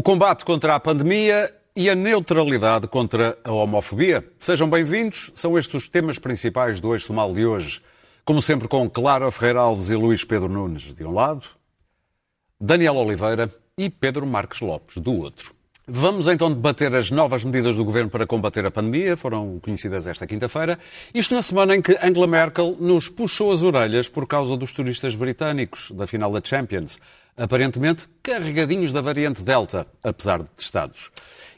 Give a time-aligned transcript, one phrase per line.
[0.00, 4.26] O combate contra a pandemia e a neutralidade contra a homofobia.
[4.38, 7.82] Sejam bem-vindos, são estes os temas principais do Eixo Mal de hoje.
[8.24, 11.44] Como sempre, com Clara Ferreira Alves e Luís Pedro Nunes de um lado,
[12.58, 15.54] Daniel Oliveira e Pedro Marques Lopes do outro.
[15.86, 20.26] Vamos então debater as novas medidas do governo para combater a pandemia, foram conhecidas esta
[20.26, 20.78] quinta-feira.
[21.12, 25.14] Isto na semana em que Angela Merkel nos puxou as orelhas por causa dos turistas
[25.14, 26.98] britânicos da final da Champions,
[27.36, 31.10] aparentemente carregadinhos da variante Delta, apesar de testados.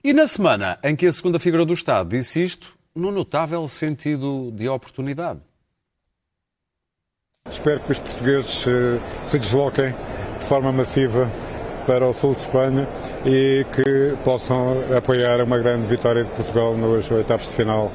[0.03, 4.51] E na semana em que a segunda figura do Estado disse isto, num notável sentido
[4.53, 5.41] de oportunidade.
[7.51, 9.95] Espero que os portugueses eh, se desloquem
[10.39, 11.31] de forma massiva
[11.87, 12.89] para o sul de Espanha
[13.27, 17.93] e que possam apoiar uma grande vitória de Portugal nos oitavos de final.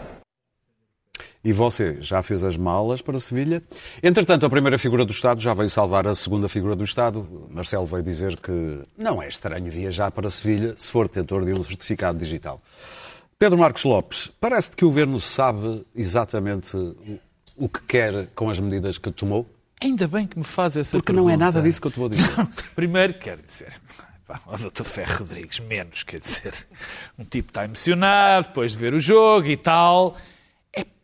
[1.48, 3.64] E você já fez as malas para Sevilha?
[4.04, 7.26] Entretanto, a primeira figura do Estado já veio salvar a segunda figura do Estado.
[7.50, 11.64] Marcelo veio dizer que não é estranho viajar para Sevilha se for detentor de um
[11.64, 12.60] certificado digital.
[13.40, 16.76] Pedro Marcos Lopes, parece-te que o governo sabe exatamente
[17.56, 19.50] o que quer com as medidas que tomou?
[19.82, 21.30] Ainda bem que me faz essa Porque pergunta.
[21.30, 22.30] não é nada disso que eu te vou dizer.
[22.76, 23.72] Primeiro, quero dizer,
[24.48, 24.84] o Dr.
[24.84, 26.68] Ferro Rodrigues, menos, quer dizer,
[27.18, 30.18] um tipo está emocionado depois de ver o jogo e tal.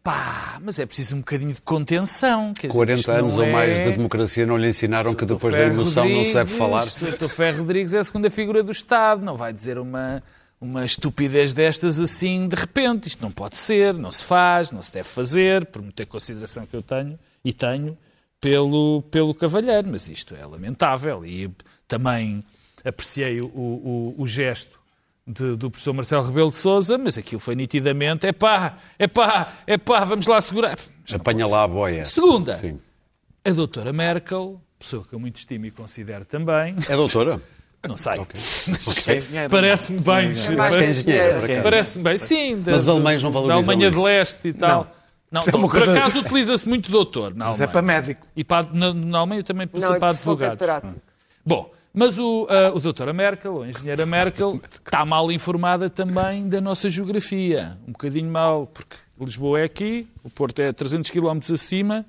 [0.03, 2.53] Pá, mas é preciso um bocadinho de contenção.
[2.53, 3.85] Quer dizer, 40 isto anos não ou mais é...
[3.85, 7.13] de democracia não lhe ensinaram que depois da Ferro emoção não se deve Rodrigues, falar?
[7.13, 7.27] O Dr.
[7.29, 10.21] Ferro Rodrigues é a segunda figura do Estado, não vai dizer uma,
[10.59, 13.07] uma estupidez destas assim de repente.
[13.07, 16.75] Isto não pode ser, não se faz, não se deve fazer, por muita consideração que
[16.75, 17.97] eu tenho e tenho
[18.41, 21.49] pelo, pelo cavalheiro, mas isto é lamentável e
[21.87, 22.43] também
[22.83, 24.82] apreciei o, o, o gesto
[25.25, 29.53] de, do professor Marcelo Rebelo de Sousa, mas aquilo foi nitidamente, é pá, é pá,
[29.65, 30.77] é pá, vamos lá segurar.
[31.09, 32.05] Não Apanha lá a boia.
[32.05, 32.79] Segunda, Sim.
[33.45, 37.39] a doutora Merkel, pessoa que eu muito estimo e considero também, É doutora?
[37.87, 38.13] não sei,
[39.35, 41.63] é parece-me bem, mais parece- que engenheiro, por acaso.
[41.63, 42.61] Parece-me bem, sim.
[42.61, 43.97] Da, Mas os alemães não da valorizam Alemanha isso.
[43.99, 44.95] de Leste e tal.
[45.31, 47.71] Não, é uma por acaso utiliza-se muito doutor na Mas é Alemanha.
[47.71, 48.27] para médico.
[48.35, 50.93] E para, na, na Alemanha também Não, precisa é para advogados.
[51.45, 56.49] Bom, mas o, a, o doutora Merkel, ou a engenheira Merkel, está mal informada também
[56.49, 57.77] da nossa geografia.
[57.87, 62.05] Um bocadinho mal, porque Lisboa é aqui, o Porto é 300 km acima,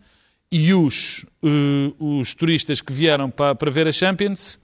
[0.50, 4.58] e os, eh, os turistas que vieram para, para ver a Champions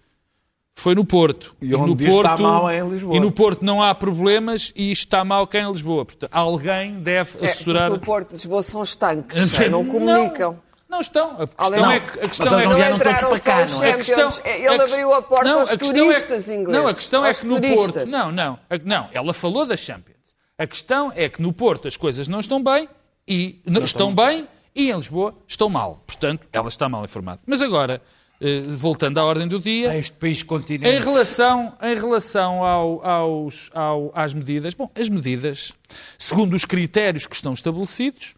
[0.75, 1.55] foi no Porto.
[1.61, 3.17] E onde diz está mal é em Lisboa.
[3.17, 6.07] E no Porto não há problemas e está mal cá em Lisboa.
[6.07, 7.91] Portanto, alguém deve É, assessorar...
[7.91, 10.53] porque o Porto de Lisboa são estanques, não comunicam.
[10.53, 11.31] Não, não estão.
[11.41, 12.19] A questão Além é que...
[12.21, 13.91] A questão mas é que Não entraram para cá, só os não é?
[13.93, 14.55] a questão- Champions.
[14.59, 16.83] Ele a abriu a porta não, aos a questão é turistas ingleses.
[16.83, 17.87] Não, a questão é que no turistas.
[17.95, 18.11] Porto.
[18.11, 18.59] Não, não.
[18.69, 20.17] A- Não, ela falou da Champions.
[20.59, 22.89] A questão é que no Porto as coisas não estão bem
[23.27, 26.03] e não, estão bem e em Lisboa estão mal.
[26.07, 27.41] Portanto, ela está mal informada.
[27.47, 28.03] Mas agora,
[28.41, 29.91] eh, voltando à ordem do dia.
[29.91, 30.89] A este país continente.
[30.95, 35.73] Em relação, em relação ao- aos, ao- às medidas, bom, as medidas,
[36.19, 38.35] segundo os critérios que estão estabelecidos,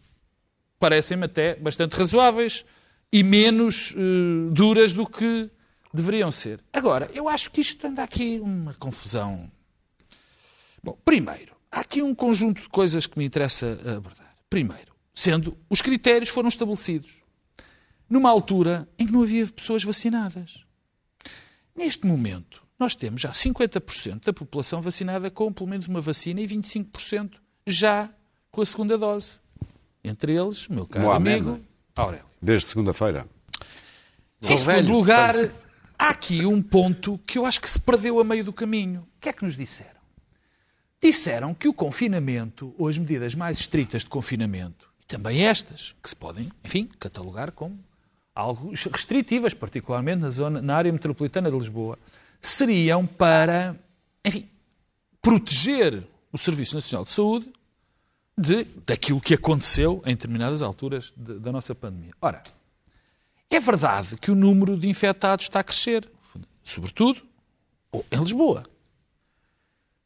[0.83, 2.65] parecem-me até bastante razoáveis
[3.09, 5.49] e menos eh, duras do que
[5.93, 6.59] deveriam ser.
[6.73, 9.49] Agora, eu acho que isto anda aqui uma confusão.
[10.83, 14.35] Bom, primeiro, há aqui um conjunto de coisas que me interessa abordar.
[14.49, 17.13] Primeiro, sendo os critérios foram estabelecidos
[18.09, 20.65] numa altura em que não havia pessoas vacinadas.
[21.73, 26.45] Neste momento, nós temos já 50% da população vacinada com pelo menos uma vacina e
[26.45, 28.13] 25% já
[28.51, 29.42] com a segunda dose.
[30.03, 31.47] Entre eles, meu caro Mohamed.
[31.47, 31.65] amigo
[31.95, 32.25] Aurélio.
[32.41, 33.27] Desde segunda-feira.
[34.41, 35.35] Em segundo lugar,
[35.97, 39.07] há aqui um ponto que eu acho que se perdeu a meio do caminho.
[39.17, 40.01] O que é que nos disseram?
[41.01, 46.09] Disseram que o confinamento, ou as medidas mais estritas de confinamento, e também estas, que
[46.09, 47.79] se podem, enfim, catalogar como
[48.35, 51.97] algo restritivas, particularmente na, zona, na área metropolitana de Lisboa,
[52.41, 53.77] seriam para,
[54.25, 54.49] enfim,
[55.21, 57.51] proteger o Serviço Nacional de Saúde
[58.37, 62.13] de, daquilo que aconteceu em determinadas alturas de- da nossa pandemia.
[62.21, 62.41] Ora,
[63.49, 66.09] é verdade que o número de infectados está a crescer,
[66.63, 67.21] sobretudo
[68.11, 68.63] em Lisboa.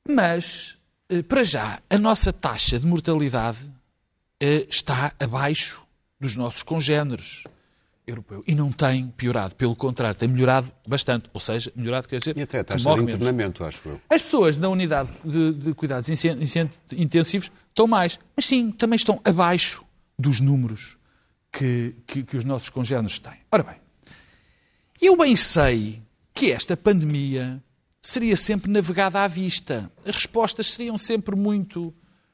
[0.07, 0.77] Mas,
[1.09, 3.59] eh, para já, a nossa taxa de mortalidade
[4.39, 5.81] eh, está abaixo
[6.19, 7.43] dos nossos congéneres
[8.05, 8.43] europeus.
[8.47, 9.53] E não tem piorado.
[9.55, 11.29] Pelo contrário, tem melhorado bastante.
[11.33, 13.13] Ou seja, melhorado quer dizer E até a que taxa de morre menos.
[13.15, 14.01] internamento, acho eu.
[14.09, 16.09] As pessoas da unidade de, de cuidados
[16.93, 19.85] intensivos estão mais, mas sim, também estão abaixo
[20.17, 20.97] dos números
[21.51, 23.37] que, que, que os nossos congéneres têm.
[23.51, 23.75] Ora bem,
[24.99, 26.01] eu bem sei
[26.33, 27.61] que esta pandemia
[28.01, 29.91] seria sempre navegada à vista.
[30.03, 31.93] As respostas seriam sempre muito,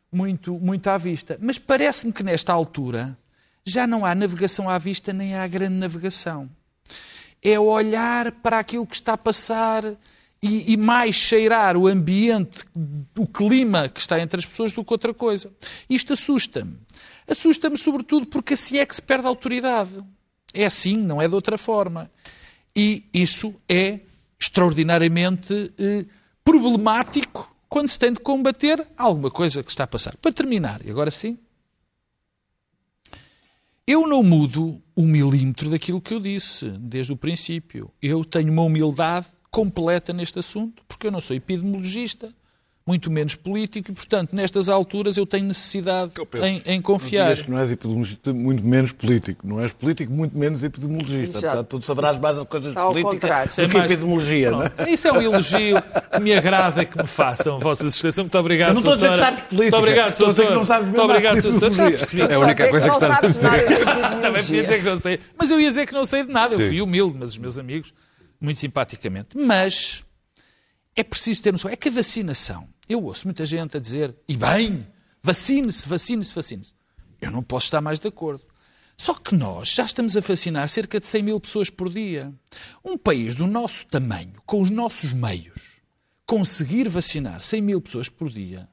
[0.09, 1.37] muito, muito à vista.
[1.41, 3.17] Mas parece-me que nesta altura
[3.65, 6.49] já não há navegação à vista nem há grande navegação.
[7.41, 9.83] É olhar para aquilo que está a passar
[10.43, 12.65] e, e, mais cheirar o ambiente,
[13.17, 15.49] o clima que está entre as pessoas do que outra coisa.
[15.89, 16.77] Isto assusta-me.
[17.25, 20.03] Assusta-me sobretudo porque assim é que se perde a autoridade.
[20.53, 22.11] É assim, não é de outra forma.
[22.75, 24.01] E isso é
[24.37, 26.03] extraordinariamente eh,
[26.43, 30.17] problemático quando se tem de combater alguma coisa que está a passar.
[30.17, 31.37] Para terminar, e agora sim,
[33.87, 37.89] eu não mudo um milímetro daquilo que eu disse desde o princípio.
[38.01, 42.33] Eu tenho uma humildade completa neste assunto, porque eu não sou epidemiologista,
[42.85, 46.11] muito menos político, e, portanto, nestas alturas eu tenho necessidade
[46.41, 47.29] em, em confiar.
[47.29, 49.47] Não que não és epidemiologista, muito menos político.
[49.47, 51.39] Não és político, muito menos epidemiologista.
[51.39, 53.49] Portanto, tu saberás mais as coisas Ao políticas contrário.
[53.51, 53.91] do que mais...
[53.91, 54.71] epidemiologia, não é?
[54.89, 55.77] Isso é um elogio
[56.11, 58.23] que me agrada que me façam, Vossa Excelência.
[58.23, 59.61] Muito obrigado, Eu não estou a dizer que sabes política.
[59.61, 60.59] Muito obrigado, Estou a dizer que Doutor.
[60.59, 61.71] não sabes Muito obrigado, de Doutor.
[61.71, 62.21] Já percebi.
[62.21, 64.97] É a única Só coisa que não estás a de Também podia dizer que não
[64.97, 65.19] sei.
[65.37, 66.55] Mas eu ia dizer que não sei de nada.
[66.55, 66.61] Sim.
[66.63, 67.93] Eu fui humilde, mas os meus amigos,
[68.43, 69.37] muito simpaticamente.
[69.37, 70.03] Mas
[70.95, 71.71] é preciso ter noção.
[71.71, 74.85] É que a vacinação, eu ouço muita gente a dizer, e bem,
[75.21, 76.73] vacine-se, vacine-se, vacine-se.
[77.21, 78.43] Eu não posso estar mais de acordo.
[78.97, 82.31] Só que nós já estamos a vacinar cerca de 100 mil pessoas por dia.
[82.85, 85.79] Um país do nosso tamanho, com os nossos meios,
[86.27, 88.67] conseguir vacinar 100 mil pessoas por dia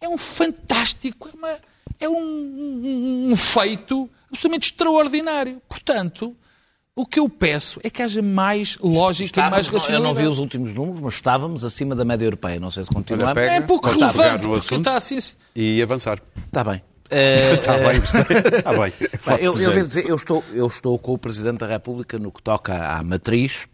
[0.00, 1.58] é um fantástico, é, uma-
[1.98, 5.60] é um, um- um feito absolutamente extraordinário.
[5.68, 6.36] Portanto,
[7.00, 9.78] o que eu peço é que haja mais lógica e mais Estávamos, eu não
[10.08, 10.26] racionalidade.
[10.26, 12.58] vi os últimos números, mas estávamos acima da média europeia.
[12.58, 13.34] Não sei se continuamos.
[13.34, 15.18] pega, É pouco relevante, no porque assunto está assim...
[15.54, 16.20] e avançar.
[16.46, 16.82] Está bem.
[17.10, 17.96] Eh, Está bem.
[17.98, 18.22] Está
[18.74, 18.92] bem.
[18.92, 22.30] Bem, eu, eu devo dizer, eu estou, eu estou com o Presidente da República no
[22.30, 23.66] que toca à matriz,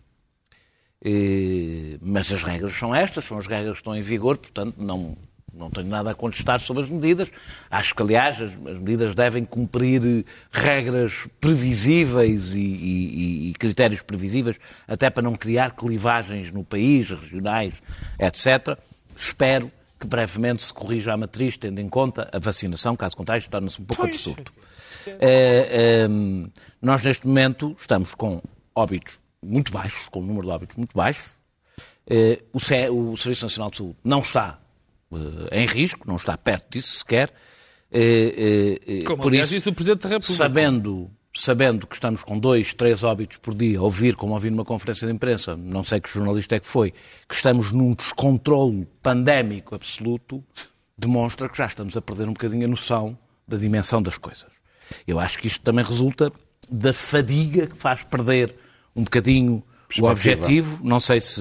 [1.05, 5.17] eh, mas as regras são estas, são as regras que estão em vigor, portanto não,
[5.57, 7.31] não tenho nada a contestar sobre as medidas.
[7.71, 14.03] Acho que, aliás, as, as medidas devem cumprir eh, regras previsíveis e, e- e critérios
[14.03, 17.83] previsíveis, até para não criar clivagens no país, regionais,
[18.19, 18.79] etc.
[19.17, 23.81] Espero que brevemente se corrija a matriz, tendo em conta a vacinação, caso contrário, torna-se
[23.81, 24.53] um pouco absurdo.
[25.07, 26.47] Eh, ehm,
[26.81, 28.43] nós, neste momento, estamos com
[28.75, 31.31] óbitos muito baixos, com um número de óbitos muito baixo.
[32.07, 32.61] Eh, o,
[33.17, 34.59] Serviço Nacional de Saúde não está
[35.53, 37.33] em risco, não está perto disso sequer.
[37.93, 40.33] Eh, eh, eh, Como, por aliás, isso, disse o Presidente da República.
[40.35, 45.07] sabendo, sabendo que estamos com dois, três óbitos por dia, ouvir, como ouvi numa conferência
[45.07, 46.93] de imprensa, não sei que jornalista é que foi,
[47.29, 50.43] que estamos num descontrole pandémico absoluto,
[50.99, 53.17] demonstra que já estamos a perder um bocadinho a noção
[53.47, 54.53] da dimensão das coisas.
[55.07, 56.33] Eu acho que isto também resulta
[56.69, 58.55] da fadiga que faz perder
[58.97, 59.63] um bocadinho
[60.01, 60.81] o objetivo.
[60.83, 61.41] Não sei se,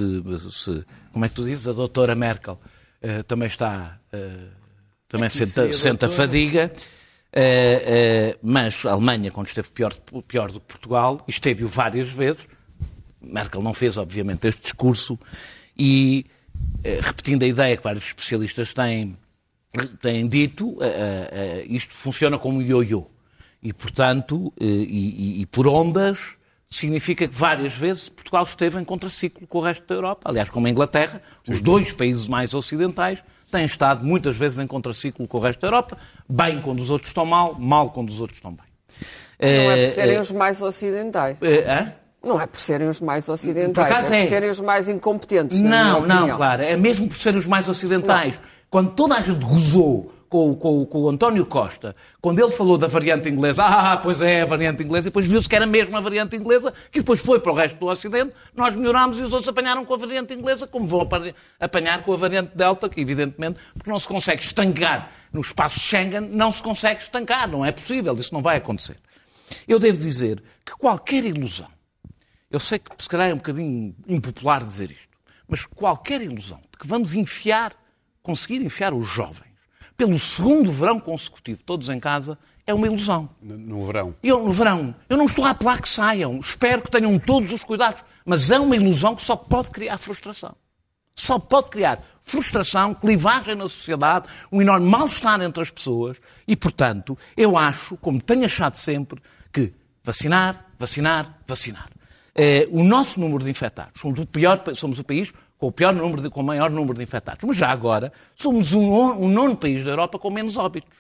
[0.52, 2.60] se- como é que tu dizes, a doutora Merkel
[3.04, 4.48] eh, também está, eh,
[5.08, 6.72] também senta, senta fadiga.
[7.32, 9.94] Eh, mas a Alemanha, quando esteve pior,
[10.28, 12.48] pior do que Portugal, esteve-o várias vezes,
[13.22, 15.18] Merkel não fez, obviamente, este discurso,
[15.78, 16.26] e
[17.02, 19.18] repetindo a ideia que vários especialistas têm,
[20.02, 20.78] têm dito,
[21.68, 23.08] isto funciona como um ioiô.
[23.62, 26.36] E, portanto, e, e- e por ondas,
[26.76, 30.22] significa que várias vezes Portugal esteve em contraciclo com o resto da Europa.
[30.26, 35.28] Aliás, como a Inglaterra, os dois países mais ocidentais têm estado muitas vezes em contraciclo
[35.28, 38.38] com o resto da Europa, bem quando os outros estão mal, mal quando os outros
[38.38, 38.66] estão bem.
[39.40, 41.38] Não é Eh, por serem eh, os mais ocidentais.
[41.42, 41.94] eh, hã?
[42.26, 44.24] Não é por serem os mais Por ocidentais, é é.
[44.24, 45.60] por serem os mais incompetentes.
[45.60, 46.62] Não, não, claro.
[46.64, 48.40] É mesmo por serem os mais ocidentais.
[48.70, 52.88] Quando toda a gente gozou com, com- com o António Costa, quando ele falou da
[52.88, 56.02] variante inglesa, ah, pois é, a variante inglesa, e depois viu-se que era mesmo a
[56.02, 59.48] variante inglesa, que depois foi para o resto do Ocidente, nós melhorámos e os outros
[59.48, 63.60] apanharam com a variante inglesa, como vão apa- apanhar com a variante Delta, que evidentemente,
[63.76, 68.16] porque não se consegue estancar no espaço Schengen, não se consegue estancar, não é possível,
[68.16, 68.98] isso não vai acontecer.
[69.68, 71.68] Eu devo dizer que qualquer ilusão
[72.50, 75.10] eu sei que se calhar é um bocadinho impopular dizer isto,
[75.48, 77.72] mas qualquer ilusão de que vamos enfiar,
[78.24, 79.53] conseguir enfiar os jovens
[79.98, 83.30] pelo segundo verão consecutivo, todos em casa, é uma ilusão.
[83.42, 84.16] No, no verão.
[84.24, 87.64] Eu, no verão, eu não estou a apelar que saiam, espero que tenham todos os
[87.64, 90.56] cuidados, mas é uma ilusão que só pode criar frustração.
[91.16, 97.18] Só pode criar frustração, clivagem na sociedade, um enorme mal-estar entre as pessoas e, portanto,
[97.36, 99.22] eu acho, como tenho achado sempre,
[99.52, 99.74] que
[100.04, 101.90] vacinar, vacinar, vacinar.
[102.36, 105.32] Eh, o nosso número de infectados, somos o, pior, somos o país
[105.64, 108.74] com o, pior número de, com o maior número de infectados, mas já agora somos
[108.74, 110.98] o nono, o nono país da Europa com menos óbitos.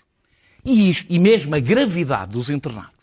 [0.64, 2.94] E, isto, e mesmo a gravidade dos internados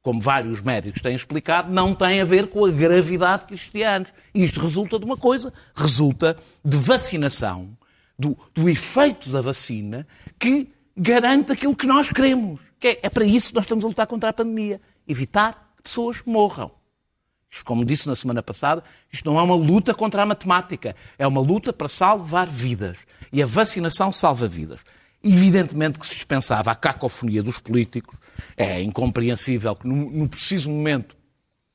[0.00, 4.12] como vários médicos têm explicado, não tem a ver com a gravidade que existia antes.
[4.34, 7.76] Isto resulta de uma coisa, resulta de vacinação,
[8.18, 10.06] do, do efeito da vacina,
[10.40, 12.60] que garante aquilo que nós queremos.
[12.80, 14.80] Que é, é para isso que nós estamos a lutar contra a pandemia.
[15.06, 16.72] Evitar que pessoas morram.
[17.64, 18.82] Como disse na semana passada,
[19.12, 23.06] isto não é uma luta contra a matemática, é uma luta para salvar vidas.
[23.32, 24.84] E a vacinação salva vidas.
[25.22, 28.18] Evidentemente que se dispensava a cacofonia dos políticos.
[28.56, 31.16] É incompreensível que, no, no preciso momento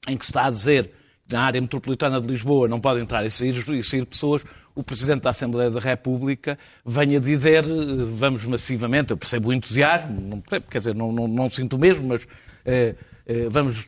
[0.07, 0.91] em que se está a dizer
[1.27, 4.43] que na área metropolitana de Lisboa não podem entrar e sair, e sair pessoas,
[4.73, 7.67] o Presidente da Assembleia da República venha dizer eh,
[8.11, 12.07] vamos massivamente, eu percebo o entusiasmo, não percebo, quer dizer, não, não, não sinto mesmo,
[12.07, 12.27] mas
[12.65, 13.87] eh, eh, vamos...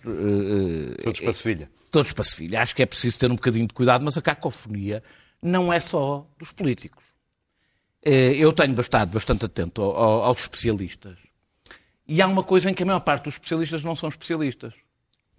[1.03, 1.78] Todos para Sevilha.
[1.89, 2.61] Todos para Sevilha.
[2.61, 5.03] Acho que é preciso ter um bocadinho de cuidado, mas a cacofonia
[5.41, 7.03] não é só dos políticos.
[8.03, 11.17] Eh, Eu tenho estado bastante atento ao- ao- aos especialistas.
[12.07, 14.73] E há uma coisa em que a maior parte dos especialistas não são especialistas.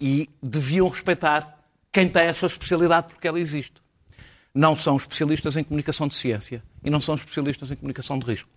[0.00, 1.59] E deviam respeitar
[1.92, 3.75] quem tem essa especialidade porque ela existe.
[4.54, 8.49] Não são especialistas em comunicação de ciência e não são especialistas em comunicação de risco.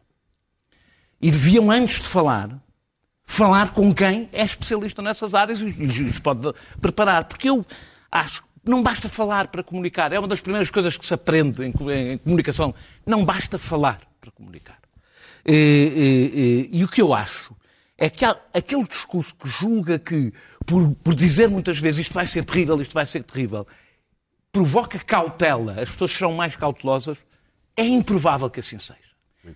[1.22, 2.62] E deviam, antes de falar,
[3.26, 7.26] falar com quem é especialista nessas áreas e os pode preparar.
[7.26, 7.66] Porque eu
[8.12, 10.12] acho que não basta falar para comunicar.
[10.14, 12.74] É uma das primeiras coisas que se aprende em comunicação.
[13.06, 14.78] Não basta falar para comunicar.
[15.46, 16.40] E, e-
[16.76, 17.56] e- e o que eu acho
[17.98, 20.32] é que há aquele discurso que julga que,
[20.66, 23.68] por, por dizer muitas vezes isto vai ser terrível, isto vai ser terrível,
[24.52, 27.18] provoca cautela, as pessoas serão mais cautelosas,
[27.76, 29.00] é improvável que assim seja.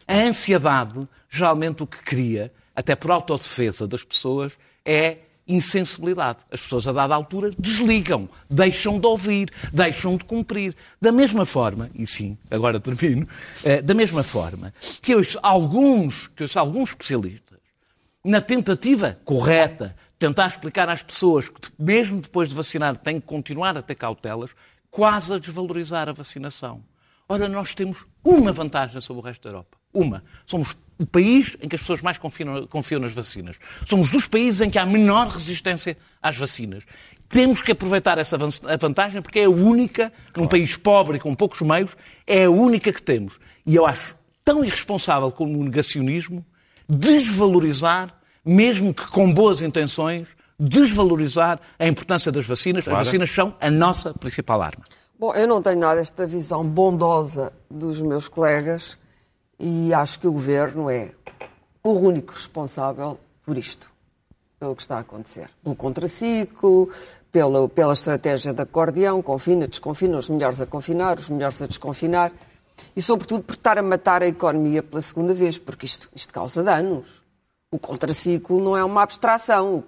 [0.08, 4.56] A ansiedade, geralmente, o que cria, até por autodefesa das pessoas,
[4.86, 5.18] é
[5.48, 6.38] insensibilidade.
[6.52, 10.76] As pessoas, a dada altura, desligam, deixam de ouvir, deixam de cumprir.
[11.02, 13.28] Da mesma forma, e sim, agora termino,
[13.64, 17.58] eh, da mesma forma que hoje alguns, que alguns especialistas,
[18.24, 23.76] na tentativa correta, tentar explicar às pessoas que, mesmo depois de vacinar, têm que continuar
[23.76, 24.52] a ter cautelas,
[24.92, 26.84] quase a desvalorizar a vacinação.
[27.28, 29.77] Ora, nós temos uma vantagem sobre o resto da Europa.
[29.98, 30.24] Uma.
[30.46, 33.58] Somos o país em que as pessoas mais confiam, confiam nas vacinas.
[33.86, 36.84] Somos dos países em que há menor resistência às vacinas.
[37.30, 41.62] Temos que aproveitar essa vantagem porque é a única, num país pobre e com poucos
[41.62, 43.34] meios, é a única que temos.
[43.66, 46.46] E eu acho tão irresponsável como o negacionismo
[46.88, 48.13] desvalorizar,
[48.46, 52.88] mesmo que com boas intenções, desvalorizar a importância das vacinas.
[52.88, 54.84] As vacinas são a nossa principal arma.
[55.20, 58.98] Bom, eu não tenho nada esta visão bondosa dos meus colegas
[59.60, 61.12] e acho que o governo é
[61.84, 63.90] o único responsável por isto,
[64.60, 65.50] pelo que está a acontecer.
[65.64, 66.90] Pelo contraciclo,
[67.32, 72.32] pela, pela estratégia de acordeão, confina, desconfina, os melhores a confinar, os melhores a desconfinar
[72.96, 76.64] e, sobretudo, por estar a matar a economia pela segunda vez, porque isto, isto causa
[76.64, 77.24] danos.
[77.72, 79.84] O contraciclo não é uma abstração.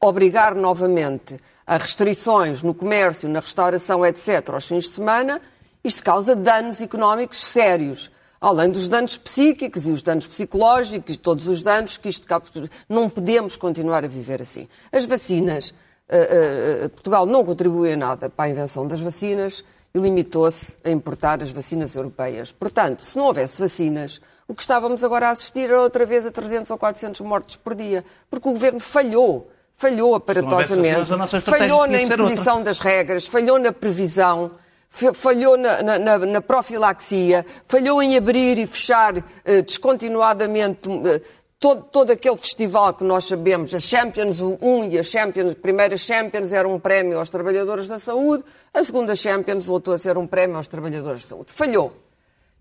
[0.00, 5.40] Obrigar novamente a restrições no comércio, na restauração, etc., aos fins de semana,
[5.84, 8.10] isto causa danos económicos sérios.
[8.40, 12.70] Além dos danos psíquicos e os danos psicológicos e todos os danos que isto causa.
[12.88, 14.68] Não podemos continuar a viver assim.
[14.92, 15.74] As vacinas,
[16.08, 19.64] eh, eh, Portugal não contribuiu em nada para a invenção das vacinas
[19.94, 22.52] e limitou-se a importar as vacinas europeias.
[22.52, 26.30] Portanto, se não houvesse vacinas, o que estávamos agora a assistir era outra vez a
[26.30, 29.50] 300 ou 400 mortes por dia, porque o governo falhou.
[29.74, 34.50] Falhou aparatosamente, vacinas, falhou na imposição das regras, falhou na previsão,
[34.90, 41.20] falhou na, na- na- profilaxia, falhou em abrir e fechar eh, descontinuadamente eh,
[41.60, 46.52] todo, todo aquele festival que nós sabemos, a Champions 1 e a Champions, primeira Champions
[46.52, 50.56] era um prémio aos trabalhadores da saúde, a segunda Champions voltou a ser um prémio
[50.56, 51.52] aos trabalhadores da saúde.
[51.52, 51.92] Falhou.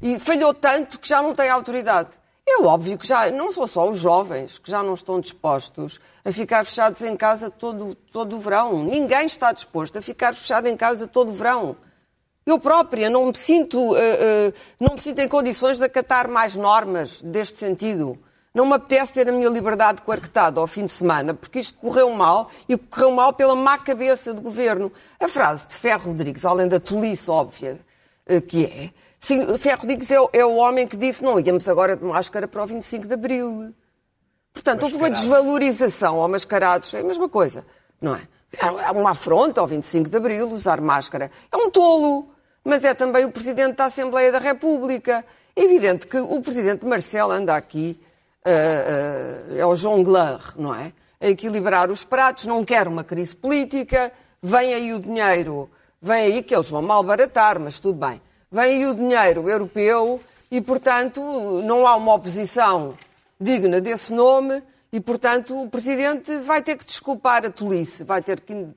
[0.02, 2.10] E falhou tanto que já não tem autoridade.
[2.50, 6.32] É óbvio que já não são só os jovens que já não estão dispostos a
[6.32, 8.84] ficar fechados em casa todo, todo o verão.
[8.86, 11.76] Ninguém está disposto a ficar fechado em casa todo o verão.
[12.48, 16.56] Eu própria não me sinto, eh, eh, não me sinto em condições de acatar mais
[16.56, 18.18] normas deste sentido.
[18.54, 22.10] Não me apetece ter a minha liberdade coartada ao fim de semana, porque isto correu
[22.12, 24.92] mal e correu mal pela má cabeça do governo.
[25.20, 27.78] A frase de Ferro Rodrigues, além da tolice óbvia
[28.26, 28.90] eh, que é,
[29.20, 32.48] sim, Ferro Rodrigues é, o- é o homem que disse não íamos agora de máscara
[32.48, 33.74] para o 25 de Abril.
[34.54, 37.66] Portanto, houve uma desvalorização ao mascarados, é a mesma coisa,
[38.02, 38.22] não é?
[38.60, 41.30] É uma afronta ao 25 de Abril usar máscara.
[41.52, 42.30] É um tolo,
[42.68, 45.24] mas é também o Presidente da Assembleia da República.
[45.56, 47.98] É evidente que o Presidente Marcelo anda aqui,
[48.44, 50.92] ah, ah, é o jongleur, não é?
[51.22, 54.12] A equilibrar os pratos, não quer uma crise política,
[54.44, 55.70] vem aí o dinheiro,
[56.02, 58.22] vem aí que eles vão malbaratar, mas tudo bem.
[58.52, 60.20] Vem aí o dinheiro europeu
[60.52, 61.22] e, portanto,
[61.64, 62.98] não há uma oposição
[63.40, 68.40] digna desse nome e, portanto, o Presidente vai ter que desculpar a tolice, vai ter
[68.40, 68.68] que...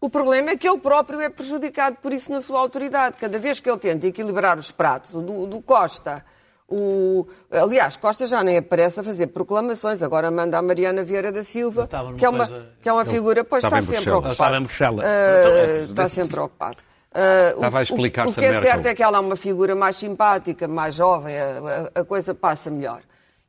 [0.00, 3.16] O problema é que ele próprio é prejudicado por isso na sua autoridade.
[3.18, 6.24] Cada vez que ele tenta equilibrar os pratos, o do, o do Costa,
[6.68, 11.30] o, O, aliás, Costa já nem aparece a fazer proclamações, agora manda a Mariana Vieira
[11.30, 11.82] da Silva,
[12.18, 14.02] que é uma, coisa- que é uma figura, pois está em sempre.
[14.32, 15.04] Estava em Bruxelas.
[15.06, 16.76] Ah, está sempre ocupado.
[17.14, 17.18] O-
[17.54, 19.94] Estava a o- explicar-se O, que é certo é que ela é uma figura mais
[19.96, 23.00] simpática, mais jovem, a, a- a coisa passa melhor.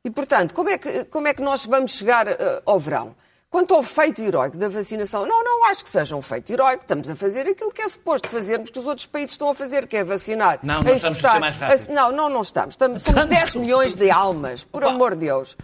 [0.06, 3.16] E, portanto, como é que, como é que nós vamos chegar ah, ao verão?
[3.50, 6.84] Quanto ao feito heroico da vacinação, não, não acho que seja um feito heroico.
[6.84, 9.88] Estamos a fazer aquilo que é suposto fazermos, que os outros países estão a fazer,
[9.88, 10.60] que é vacinar.
[10.62, 11.88] Não, a nós estamos a ser mais rápidos.
[11.90, 12.74] a- Não, não, não estamos.
[12.74, 15.56] estamos somos 10 milhões de almas, por amor de Deus.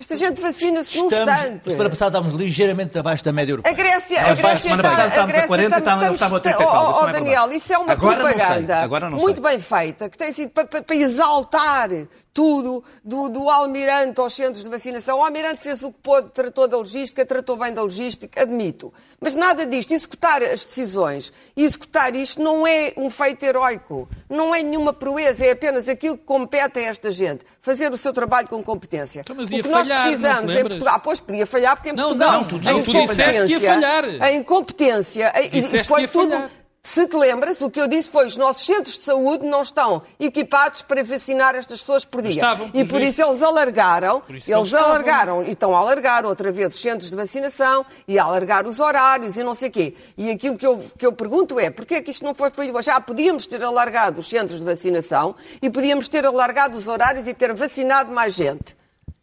[0.00, 1.70] Esta gente vacina-se num Estamos, instante.
[1.72, 3.74] semana passada estávamos ligeiramente abaixo da média europeia.
[3.74, 6.16] A Grécia, a Grécia semana está, passada a estávamos a Grécia 40, está- estávamos- estamos-
[6.16, 9.18] estava a 80 e Oh, tal, oh, Daniel, isso é uma Agora propaganda agora não
[9.18, 9.50] muito sei.
[9.50, 11.90] bem feita, que tem sido para, para- para exaltar
[12.32, 15.18] tudo do, do almirante aos centros de vacinação.
[15.18, 18.94] O almirante fez o que pôde, tratou da logística, tratou bem da logística, admito.
[19.20, 24.62] Mas nada disto, executar as decisões executar isto não é um feito heroico, não é
[24.62, 28.62] nenhuma proeza, é apenas aquilo que compete a esta gente, fazer o seu trabalho com
[28.64, 29.20] competência.
[29.20, 30.62] Então, mas o que nós falhar, precisamos em?
[30.62, 33.46] Portugal, ah, pois podia falhar porque em Não, Portugal não, tu- a não, tu disseste
[33.46, 34.04] que ia falhar.
[34.20, 36.30] A incompetência Disseste foi tudo.
[36.30, 36.50] falhar.
[36.82, 40.00] Se te lembras, o que eu disse foi os nossos centros de saúde não estão
[40.18, 42.30] equipados para vacinar estas pessoas por dia.
[42.30, 44.86] Estavam, e por isso eles alargaram, isso eles eles estavam.
[44.88, 48.80] alargaram e estão a alargar outra vez os centros de vacinação e a alargar os
[48.80, 49.94] horários e não sei o quê.
[50.16, 52.80] E aquilo que eu, que eu pergunto é, porquê é que isto não foi feito?
[52.80, 57.34] Já podíamos ter alargado os centros de vacinação e podíamos ter alargado os horários e
[57.34, 58.74] ter vacinado mais gente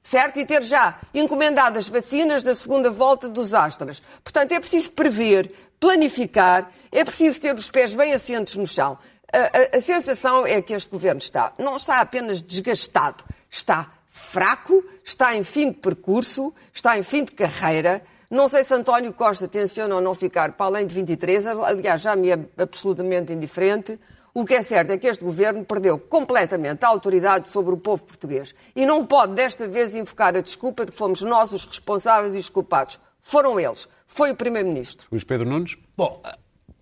[0.10, 0.40] certo?
[0.40, 4.02] E ter já encomendado as vacinas da segunda volta dos Astras.
[4.24, 8.98] Portanto, é preciso prever, planificar, é preciso ter os pés bem assentos no chão.
[9.34, 14.82] A, a- a sensação é que este governo está, não está apenas desgastado, está fraco,
[15.04, 18.02] está em fim de percurso, está em fim de carreira.
[18.32, 22.16] Não sei se António Costa tenciona ou não ficar para além de 23, aliás, já
[22.16, 24.00] me é absolutamente indiferente.
[24.39, 28.04] O que é certo é que este governo perdeu completamente a autoridade sobre o povo
[28.06, 32.36] português e não pode desta vez invocar a desculpa de que fomos nós os responsáveis
[32.36, 33.00] e os culpados.
[33.19, 33.88] Foram eles.
[34.06, 35.08] Foi o Primeiro-Ministro.
[35.12, 35.76] Luís Pedro Nunes?
[35.97, 36.21] Bom,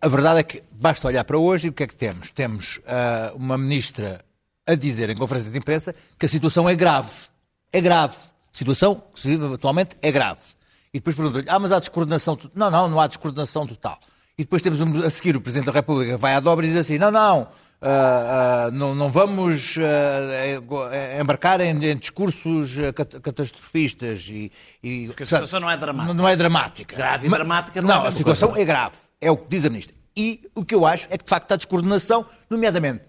[0.02, 2.30] a- verdade é que basta olhar para hoje e o que é que temos?
[2.32, 4.20] Temos ah, uma ministra
[4.68, 7.10] a dizer em conferência de imprensa que a situação é grave.
[7.72, 8.18] É grave.
[8.54, 10.42] A situação que se vive atualmente é grave.
[10.94, 12.52] E depois perguntam-lhe, ah, mas há descoordenação total.
[12.54, 13.98] Não, não, não há descoordenação total.
[14.38, 16.78] E depois temos um- a seguir o Presidente da República vai à dobra e diz
[16.78, 17.48] assim, não, não,
[17.82, 20.60] ah, ah, não, não vamos eh,
[21.22, 24.52] embarcar em, em discursos cat- catastrofistas e...
[24.84, 26.14] e Porque a situação não é dramática.
[26.14, 26.96] Não é dramática.
[26.96, 28.62] Grave e Mas- dramática não é a Não, a mesma situação coisa.
[28.62, 28.96] é grave.
[29.22, 29.96] É o que diz a ministra.
[30.18, 33.04] E o que eu acho é que, de facto, há descoordenação, nomeadamente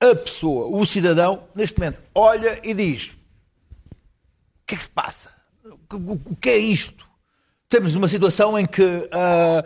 [0.00, 5.30] a pessoa, o cidadão, neste momento, olha e diz: o que é que se passa?
[5.92, 7.06] O, que é isto?
[7.68, 9.64] Temos uma situação em que ah,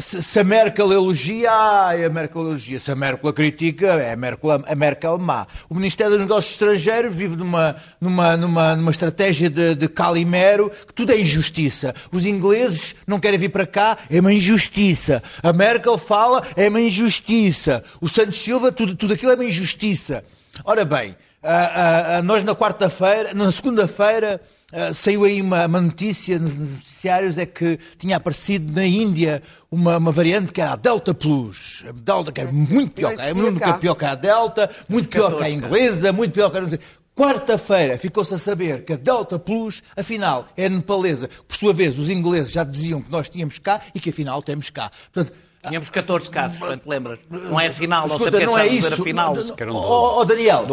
[0.00, 2.80] se, se a Merkel elogia, ai, a Merkel elogia.
[2.80, 5.46] Se a Merkel critica, é a Merkel, a Merkel má.
[5.68, 10.94] O Ministério dos Negócios Estrangeiros vive numa, numa, numa, numa estratégia de, de calimero, que
[10.94, 11.94] tudo é injustiça.
[12.10, 15.22] Os ingleses não querem vir para cá, é uma injustiça.
[15.42, 17.84] A Merkel fala, é uma injustiça.
[18.00, 20.24] O Santos Silva, tudo, tudo aquilo é uma injustiça.
[20.64, 24.40] Ora bem, ah, ah, ah, nós na quarta-feira, na segunda-feira,
[24.72, 29.96] ah, saiu aí uma, uma notícia nos noticiários, é que tinha aparecido na Índia uma,
[29.96, 31.84] uma variante que era a Delta Plus.
[31.88, 33.74] A Delta, que é muito pior, é cá.
[33.74, 36.78] pior que a Delta, muito pior que a 14 inglesa, muito pior que a...
[37.14, 41.30] Quarta-feira ficou-se a saber que a Delta Plus, afinal, é nepalesa.
[41.48, 44.68] Por sua vez, os ingleses já diziam que nós tínhamos cá e que afinal temos
[44.68, 44.90] cá.
[45.12, 45.34] Portanto,
[45.66, 47.20] Tínhamos 14 casos, te lembras?
[47.28, 49.00] Não é final, não sei Escuta, porque é que não é sabes dizer isso.
[49.00, 49.34] a final.
[49.34, 50.66] Não, não, eram Oh, oh, Daniel,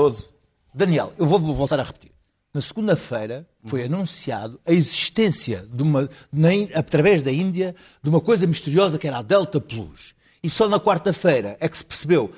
[0.74, 2.13] Daniel, eu vou voltar a repetir.
[2.54, 8.46] Na segunda-feira foi anunciado a existência de uma, na através da Índia de uma coisa
[8.46, 10.14] misteriosa que era a Delta Plus.
[10.44, 12.30] E só na quarta-feira é que se percebeu.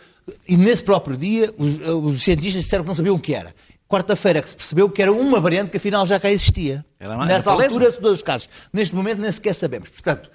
[0.48, 1.76] E nesse próprio dia os,
[2.14, 3.54] os cientistas disseram que não sabiam o que era.
[3.90, 6.86] Quarta-feira é que se percebeu que era uma variante que afinal já cá existia.
[6.98, 7.74] Era uma- Nessa nepalesa?
[7.76, 8.50] altura, todos os casos.
[8.72, 9.90] Neste momento nem sequer sabemos.
[9.90, 10.30] Portanto,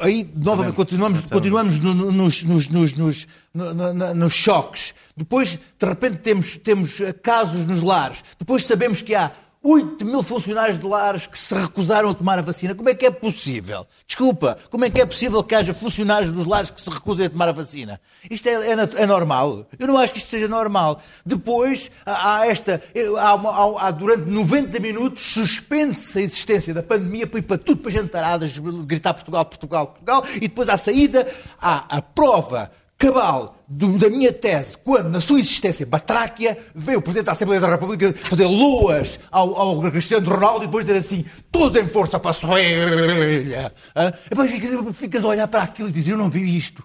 [0.00, 4.94] aí novamente continuamos, continuamos no- no- nos, nos, nos, nos, no- no- no- nos choques.
[5.16, 8.24] Depois, de repente, temos, temos eh, casos nos lares.
[8.38, 12.42] Depois sabemos que há 8 mil funcionários de lares que se recusaram a tomar a
[12.42, 12.74] vacina.
[12.74, 13.86] Como é que é possível?
[14.06, 17.30] Desculpa, como é que é possível que haja funcionários dos lares que se recusem a
[17.30, 18.00] tomar a vacina?
[18.30, 19.66] Isto é, é é normal?
[19.78, 20.98] Eu não acho que isto seja normal.
[21.26, 22.82] Depois, há, esta.
[23.18, 27.82] Há, há- há durante 90 minutos, suspende-se a existência da pandemia para ir para tudo
[27.82, 31.26] para jantaradas, gritar Portugal, Portugal, Portugal, e depois, à saída,
[31.60, 32.70] há a prova
[33.00, 37.60] cabal do- da minha tese, quando, na sua existência batráquia, veio o Presidente da Assembleia
[37.60, 42.20] da República fazer loas ao, ao Cristiano Ronaldo e depois dizer assim, todos em força
[42.20, 43.72] para a Suélia.
[43.94, 46.84] Ah, depois ficas, ficas a olhar para aquilo e dizes, eu não vi isto.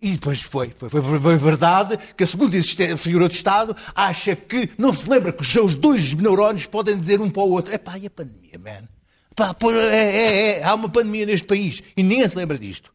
[0.00, 2.60] E depois foi, foi, foi, foi verdade que a segunda
[2.96, 7.20] figura do Estado acha que não se lembra que os seus dois neurónios podem dizer
[7.20, 8.88] um para o outro: é pá, e a pandemia, man?
[9.34, 9.54] Pá,
[9.90, 12.92] é, é, é, há uma pandemia neste país e ninguém se lembra disto.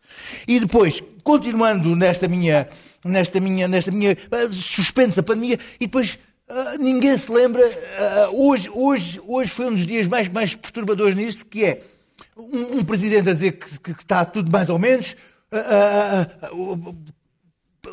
[0.47, 2.67] E depois, continuando nesta minha,
[3.03, 7.63] nesta minha, nesta minha ah, suspensa pandemia, e depois ah, ninguém se lembra.
[7.99, 11.79] ah, hoje, hoje, hoje foi um dos dias mais, mais perturbadores nisto, que é
[12.35, 15.15] um, um presidente a dizer que, que está tudo mais ou menos.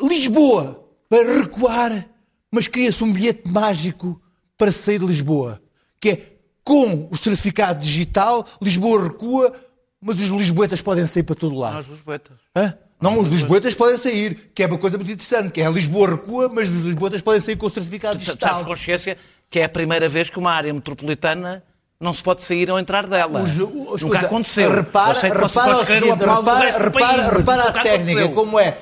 [0.03, 2.09] Lisboa para recuar,
[2.51, 4.21] mas cria-se um bilhete mágico
[4.57, 5.61] para sair de Lisboa,
[5.99, 6.34] que é
[6.65, 9.53] com o certificado digital, Lisboa recua,
[10.01, 11.75] mas os lisboetas podem sair para todo lado.
[11.75, 12.35] Nós, os boetas.
[12.55, 12.73] Hã?
[13.01, 16.49] Não, os lisboetas podem sair, que é uma coisa muito interessante, que é Lisboa recua,
[16.51, 18.65] mas os lisboetas podem sair com o certificado Tu sabes digital.
[18.65, 19.17] consciência
[19.49, 21.61] que é a primeira vez que uma área metropolitana
[21.99, 23.41] não se pode sair ou entrar dela.
[23.43, 24.71] Os- o- Nunca escuta, aconteceu.
[24.71, 28.77] Repara, que repara, repara, repara, repara nunca a técnica, como é.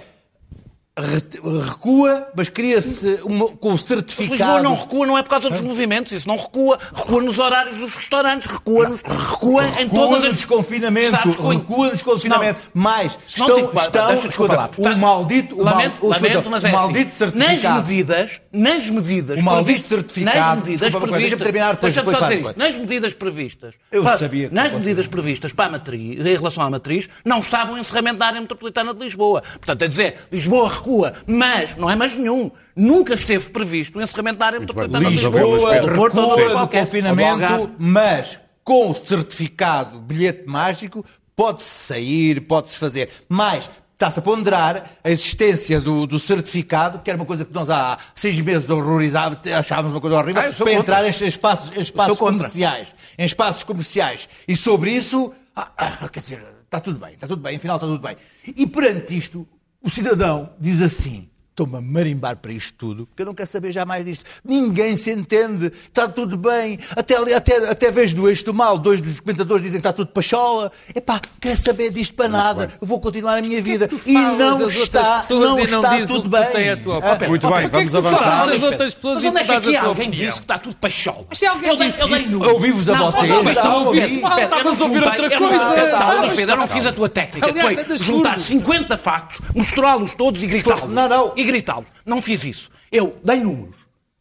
[0.95, 1.23] Re-
[1.65, 3.17] Recua, mas cria-se
[3.59, 4.31] com o certificado.
[4.35, 6.77] Lisboa não recua, não é por causa dos movimentos, isso não recua.
[6.93, 10.33] Recua nos horários dos restaurantes, recua, nos, recua em Recua todas no as...
[10.35, 16.13] desconfinamento, Sabes, recua no desconfinamento, não estão, estão escuta, o maldito, o lamento, mal- o,
[16.13, 17.17] escuta, lamento, mas é o maldito assim.
[17.17, 17.73] certificado.
[17.79, 20.37] Nas medidas, nas medidas, O maldito previstas- certificado.
[20.37, 22.59] nas medidas Desculpa, previstas, terminar, depois- deixa-me só dizer isto.
[22.59, 26.69] nas medidas previstas, Eu para- sabia nas medidas previstas para a matriz, em relação à
[26.69, 29.41] matriz, não estava o encerramento da área metropolitana de Lisboa.
[29.53, 32.51] Portanto, é dizer, Lisboa recua, mas não é mais nenhum.
[32.75, 35.79] Nunca esteve previsto o encerramento da área metropolitana de Lisboa.
[35.81, 36.85] Do Porto, ou do qualquer.
[36.85, 41.03] Confinamento, mas com o certificado, bilhete mágico,
[41.35, 43.09] pode-se sair, pode-se fazer.
[43.29, 47.69] Mas está-se a ponderar a existência do, do certificado, que era uma coisa que nós
[47.69, 50.73] há seis meses horrorizávamos, achávamos uma coisa horrível, Ah, para contra.
[50.73, 52.35] entrar em espaços, em espaços contra.
[52.37, 52.93] comerciais.
[53.17, 54.27] Em espaços comerciais.
[54.47, 57.87] E sobre isso, ah, ah, quer dizer, está tudo bem, está tudo bem, afinal está
[57.87, 58.17] tudo bem.
[58.45, 59.47] E perante isto,
[59.83, 61.29] o cidadão diz assim.
[61.53, 64.25] Estou-me a marimbar para isto tudo, porque eu não quero saber já mais disto.
[64.43, 66.79] Ninguém se entende, está tudo bem.
[66.95, 70.07] Até, até, até vejo do eixo do mal, dois dos comentadores dizem que está tudo
[70.07, 70.71] pachola.
[70.95, 72.71] Epá, quero saber disto para nada.
[72.81, 73.87] Eu vou continuar a minha vida.
[73.87, 76.49] Tu E não está, não e não está dizes o tudo bem.
[76.49, 77.27] tem a tua Ah.
[77.29, 78.17] Muito bem, vamos é avançar.
[78.17, 80.57] falas das Pedro, outras pessoas Mas e onde é que aqui alguém disse que está
[80.57, 81.25] tudo pachola?
[81.29, 82.43] Mas se alguém eu disse isso-.
[82.49, 85.49] Ouvi-vos a Não, vocês, não, não, Ah, estavas eu não a ouvir outra eu não-
[85.49, 86.41] coisa.
[86.51, 87.47] Eu não fiz a tua técnica.
[87.47, 88.45] É foi das juntar surdos.
[88.45, 90.89] 50 factos, misturá-los todos e gritá-los.
[90.89, 91.33] Não, não.
[91.43, 91.87] E gritá-los.
[92.05, 92.69] Não fiz isso.
[92.91, 93.75] Eu dei números.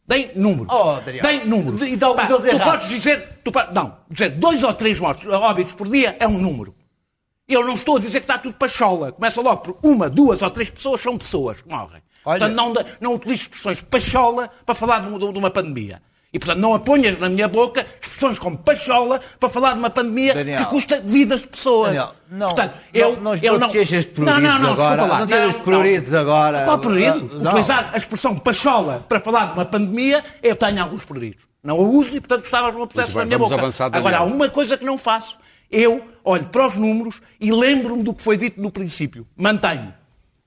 [0.05, 0.67] Dei números.
[0.73, 1.23] Oh, Daniel.
[1.23, 1.81] Dei números.
[1.83, 2.71] Então, Pá, tu erraram.
[2.71, 6.75] podes dizer, tu não, dizer dois ou três mortos, óbitos por dia é um número.
[7.47, 9.11] Eu não estou a dizer que está tudo pachola.
[9.11, 12.01] Começa logo por uma, duas ou três pessoas são pessoas que morrem.
[12.25, 16.01] Olha- Portanto, não, de- não utilizo expressões pachola para falar de, de uma pandemia.
[16.33, 20.33] E, portanto, não aponhas na minha boca expressões como pachola para falar de uma pandemia
[20.33, 20.59] Daniel.
[20.59, 21.89] que custa vidas de pessoas.
[21.89, 24.71] Daniel, não, portanto, não, eu, não, eu não te enches de pruridos não, não, não,
[24.71, 24.95] agora.
[24.95, 25.19] desculpa lá.
[25.19, 26.65] Não de pruridos agora.
[26.65, 27.29] Qual prurido?
[27.35, 27.51] Não.
[27.51, 31.43] Utilizar a expressão pachola para falar de uma pandemia, eu tenho alguns pruridos.
[31.63, 33.53] Não a uso e, portanto, gostava não pusesse bem, na minha boca.
[33.53, 33.89] avançar.
[33.93, 35.37] Agora, há uma coisa que não faço.
[35.69, 39.27] Eu olho para os números e lembro-me do que foi dito no princípio.
[39.35, 39.93] Mantenho.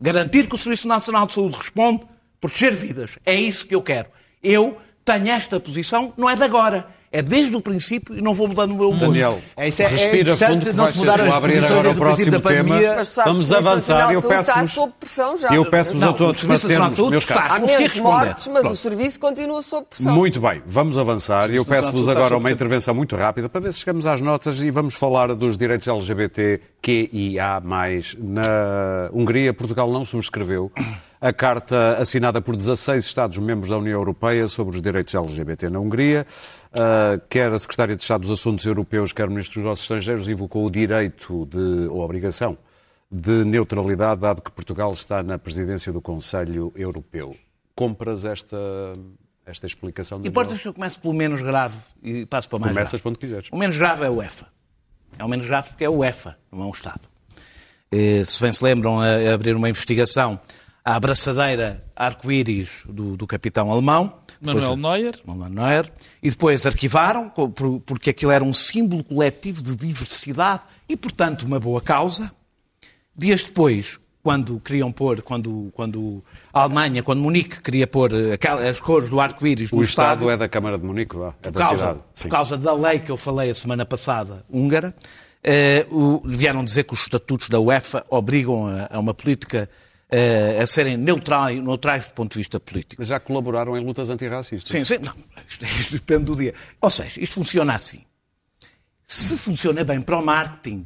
[0.01, 2.03] Garantir que o Serviço Nacional de Saúde responde,
[2.41, 3.19] proteger vidas.
[3.25, 4.09] É isso que eu quero.
[4.43, 6.95] Eu tenho esta posição, não é de agora.
[7.13, 9.07] É desde o princípio e não vou mudando o meu humor.
[9.09, 11.65] Daniel, É, isso é- é respira interessante fundo que não se mudar as abrir posições
[11.65, 12.97] agora o desde o princípio próximo da tema.
[12.97, 13.95] Mas sabes, Vamos o Serviço avançar.
[13.95, 15.49] Nacional Eu peço-vos sob pressão já.
[15.55, 17.53] eu peço-vos a todos para termos, meus caros.
[17.53, 18.73] Há menos mortes, mas Pronto.
[18.73, 20.13] o serviço continua sob pressão.
[20.13, 21.49] Muito bem, vamos avançar.
[21.51, 24.95] Eu peço-vos agora uma intervenção muito rápida para ver se chegamos às notas e vamos
[24.97, 27.61] falar dos direitos LGBT QIA+.
[28.17, 30.71] Na Hungria, Portugal não subscreveu
[31.21, 36.25] a carta assinada por 16 Estados-membros da União Europeia sobre os direitos LGBT na Hungria.
[36.71, 40.29] Uh, quer a Secretária de Estado dos Assuntos Europeus, quer o Ministro dos Negócios Estrangeiros
[40.29, 42.57] invocou o direito de, ou a obrigação
[43.11, 47.35] de neutralidade, dado que Portugal está na presidência do Conselho Europeu.
[47.75, 48.57] Compras esta,
[49.45, 50.19] esta explicação?
[50.19, 50.31] Daniel?
[50.31, 53.03] Importas que eu comece pelo menos grave e passo para o mais Começas grave.
[53.03, 53.49] quando quiseres.
[53.51, 54.56] O menos grave é o EFA.
[55.19, 57.01] É o menos grave porque é o EFA, não é um Estado.
[57.91, 60.39] Eh, Se bem se lembram, a abrir uma investigação
[60.85, 64.19] à abraçadeira arco-íris do, do capitão alemão.
[64.41, 65.15] Manuel Neuer.
[65.25, 65.93] Manuel Neuer.
[66.23, 67.31] E depois arquivaram,
[67.87, 72.31] porque aquilo era um símbolo coletivo de diversidade e, portanto, uma boa causa.
[73.17, 76.21] Dias depois, quando queriam pôr, quando, quando
[76.53, 78.37] a Alemanha, quando Munique queria pôr eh,
[78.69, 81.31] as cores do arco-íris O no Estado estádio, é da Câmara de Munique, vá, é
[81.49, 81.99] por da causa, cidade.
[82.01, 82.29] por Sim.
[82.29, 84.93] causa da lei que eu falei a semana passada, húngara,
[85.45, 89.71] eh, o- vieram dizer que os estatutos da UEFA obrigam a, a uma política
[90.11, 93.05] eh, a serem neutrais, neutrais do ponto de vista político.
[93.05, 94.69] Já colaboraram em lutas antirracistas.
[94.73, 94.99] Sim, sim.
[94.99, 95.13] Não,
[95.49, 96.53] isto, isto depende do dia.
[96.81, 98.03] Ou seja, isto funciona assim.
[99.05, 100.85] Se funciona bem para o marketing,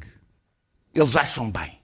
[0.93, 1.80] eles acham bem.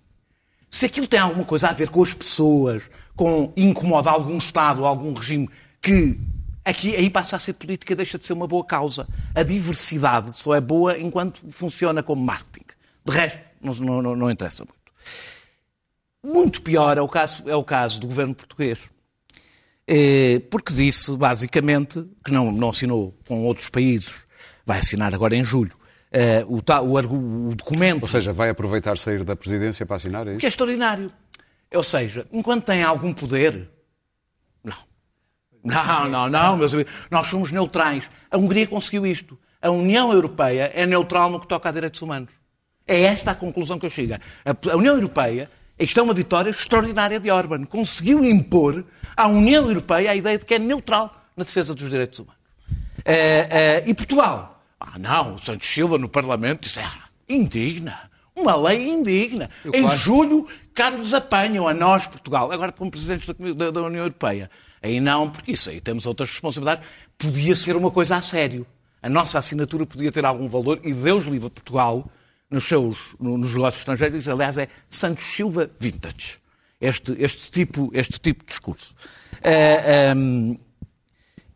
[0.70, 5.14] Se aquilo tem alguma coisa a ver com as pessoas, com incomoda algum Estado, algum
[5.14, 5.50] regime,
[5.82, 6.20] que
[6.64, 9.08] aqui aí passa a ser política, deixa de ser uma boa causa.
[9.34, 12.66] A diversidade só é boa enquanto funciona como marketing.
[13.06, 14.78] De resto, não, não, não interessa muito.
[16.24, 18.90] Muito pior é o caso, é o caso do governo português.
[19.88, 24.28] É, porque disse, basicamente, que não, não assinou com outros países,
[24.66, 25.72] vai assinar agora em julho,
[26.48, 28.02] o, o, o, documento.
[28.02, 30.28] Ou seja, vai aproveitar sair da presidência para assinar?
[30.28, 30.40] É isso?
[30.40, 31.12] Que é extraordinário.
[31.74, 33.70] Ou seja, enquanto tem algum poder.
[34.64, 34.78] Não.
[35.64, 36.94] Não, não, não, meus amigos.
[37.12, 38.10] Nós somos neutrais.
[38.32, 39.38] A Hungria conseguiu isto.
[39.62, 42.32] A União Europeia é neutral no que toca a direitos humanos.
[42.86, 44.14] É esta a conclusão que eu chego.
[44.46, 47.66] A União Europeia isto é uma vitória extraordinária de Orban.
[47.66, 48.84] Conseguiu impor
[49.16, 52.42] à União Europeia a ideia de que é neutral na defesa dos direitos humanos.
[53.06, 54.57] É, é, e Portugal?
[54.80, 58.10] Ah, não, o Santos Silva no Parlamento disse, ah, indigna.
[58.36, 59.50] Uma lei indigna.
[59.66, 59.98] Eu em quase...
[59.98, 62.52] julho, Carlos apanham a nós, Portugal.
[62.52, 64.50] Agora, como presidentes da, da União Europeia.
[64.82, 66.88] Aí não, porque isso aí temos outras responsabilidades.
[67.18, 68.66] Podia ser uma coisa a sério.
[69.02, 72.10] A nossa assinatura podia ter algum valor e Deus livre Portugal
[72.50, 76.38] nos seus nos negócios estrangeiros, aliás, é Santos Silva Vintage.
[76.80, 78.94] Este, este, tipo, este tipo de discurso.
[79.38, 80.60] Uh, eh, um, ehm,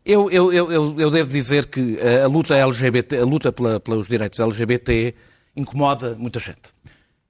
[0.04, 4.40] eu, eu, eu, eu, devo dizer que a luta LGBT, a luta pela, pelos direitos
[4.40, 5.14] LGBT
[5.56, 6.72] incomoda muita gente.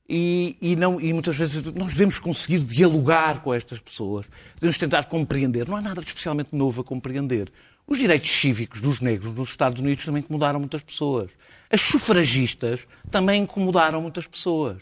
[0.08, 5.04] E, e, não, e muitas vezes nós devemos conseguir dialogar com estas pessoas, devemos tentar
[5.04, 5.68] compreender.
[5.68, 7.50] Não há nada especialmente novo a compreender.
[7.86, 11.30] Os direitos cívicos dos negros nos Estados Unidos também incomodaram muitas pessoas.
[11.70, 14.78] As sufragistas também incomodaram muitas pessoas.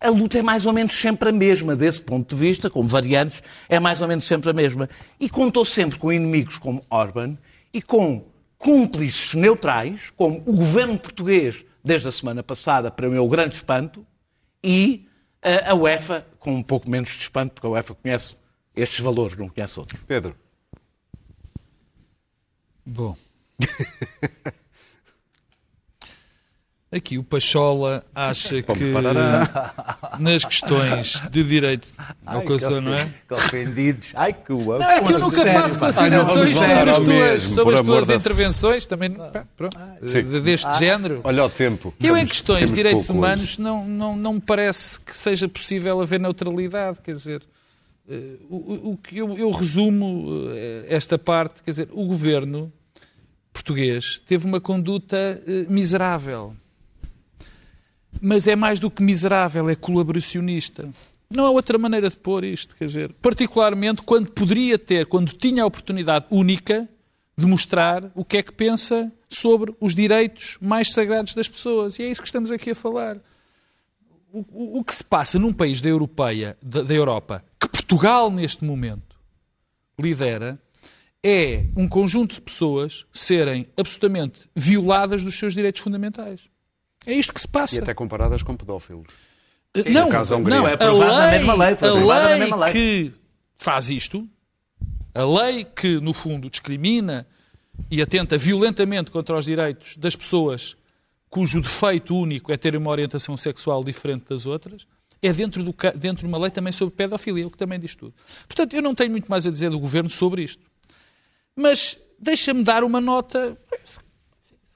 [0.00, 3.42] A luta é mais ou menos sempre a mesma, desse ponto de vista, com variantes,
[3.68, 4.88] é mais ou menos sempre a mesma.
[5.18, 7.36] E contou sempre com inimigos como Orban
[7.72, 8.24] e com
[8.58, 14.06] cúmplices neutrais, como o governo português, desde a semana passada, para o meu grande espanto,
[14.62, 15.08] e
[15.42, 18.36] a UEFA, com um pouco menos de espanto, porque a UEFA conhece
[18.74, 20.00] estes valores, não conhece outros.
[20.06, 20.36] Pedro.
[22.84, 23.16] Bom.
[26.90, 28.72] Aqui o Pachola acha que
[30.20, 31.88] nas questões de direito
[32.46, 33.08] coisa, não é?
[33.28, 34.12] ofendidos.
[34.14, 38.10] Ai, que Não, é que eu nunca faço considerações sobre as tuas, sobre as tuas
[38.10, 39.16] intervenções, também
[39.56, 39.76] pronto,
[40.44, 40.72] deste ah.
[40.74, 41.22] género.
[41.24, 41.92] Olha o tempo.
[42.00, 46.20] Eu, em questões de direitos humanos, não, não, não me parece que seja possível haver
[46.20, 47.00] neutralidade.
[47.00, 47.42] Quer dizer,
[48.08, 52.72] eh, o, o que eu, eu resumo eh, esta parte, quer dizer, o governo
[53.52, 56.54] português teve uma conduta eh, miserável
[58.20, 60.88] mas é mais do que miserável, é colaboracionista.
[61.28, 65.62] Não há outra maneira de pôr isto, quer dizer, particularmente quando poderia ter, quando tinha
[65.62, 66.88] a oportunidade única
[67.36, 71.98] de mostrar o que é que pensa sobre os direitos mais sagrados das pessoas.
[71.98, 73.18] E é isso que estamos aqui a falar.
[74.32, 78.30] O, o, o que se passa num país da, Europeia, da, da Europa, que Portugal
[78.30, 79.16] neste momento
[79.98, 80.58] lidera,
[81.22, 86.40] é um conjunto de pessoas serem absolutamente violadas dos seus direitos fundamentais.
[87.06, 87.76] É isto que se passa.
[87.76, 89.06] E até comparadas com pedófilos.
[89.76, 90.08] Uh, não,
[90.40, 91.76] não, é aprovado na mesma lei.
[91.76, 93.12] Foi a lei, na mesma lei que
[93.56, 94.26] faz isto,
[95.14, 97.26] a lei que, no fundo, discrimina
[97.90, 100.76] e atenta violentamente contra os direitos das pessoas
[101.28, 104.86] cujo defeito único é ter uma orientação sexual diferente das outras,
[105.20, 108.14] é dentro, do, dentro de uma lei também sobre pedofilia, o que também diz tudo.
[108.46, 110.62] Portanto, eu não tenho muito mais a dizer do governo sobre isto.
[111.54, 113.56] Mas deixa-me dar uma nota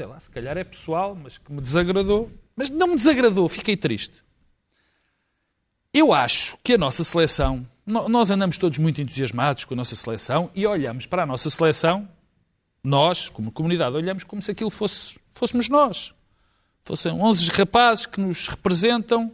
[0.01, 2.31] sei lá, se calhar é pessoal, mas que me desagradou.
[2.57, 4.25] Mas não me desagradou, fiquei triste.
[5.93, 10.51] Eu acho que a nossa seleção, nós andamos todos muito entusiasmados com a nossa seleção
[10.55, 12.09] e olhamos para a nossa seleção,
[12.83, 16.15] nós, como comunidade, olhamos como se aquilo fosse, fôssemos nós.
[16.81, 19.31] Fossem 11 rapazes que nos representam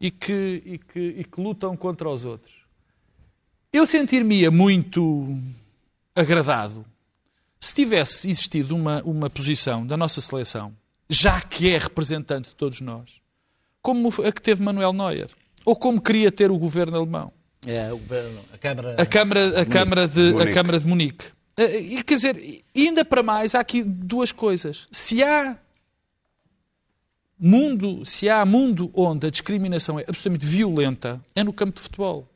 [0.00, 2.56] e que, e que, e que lutam contra os outros.
[3.72, 5.38] Eu sentir-me muito
[6.12, 6.84] agradado
[7.60, 10.74] se tivesse existido uma, uma posição da nossa seleção,
[11.08, 13.20] já que é representante de todos nós,
[13.82, 15.28] como a que teve Manuel Neuer,
[15.64, 17.32] ou como queria ter o governo alemão.
[17.66, 20.42] É, o governo, a Câmara, a Câmara, a Câmara, de, Munique.
[20.42, 21.24] a Câmara de Munique.
[21.58, 24.86] E, quer dizer, ainda para mais, há aqui duas coisas.
[24.92, 25.58] Se há
[27.38, 32.28] mundo, se há mundo onde a discriminação é absolutamente violenta, é no campo de futebol.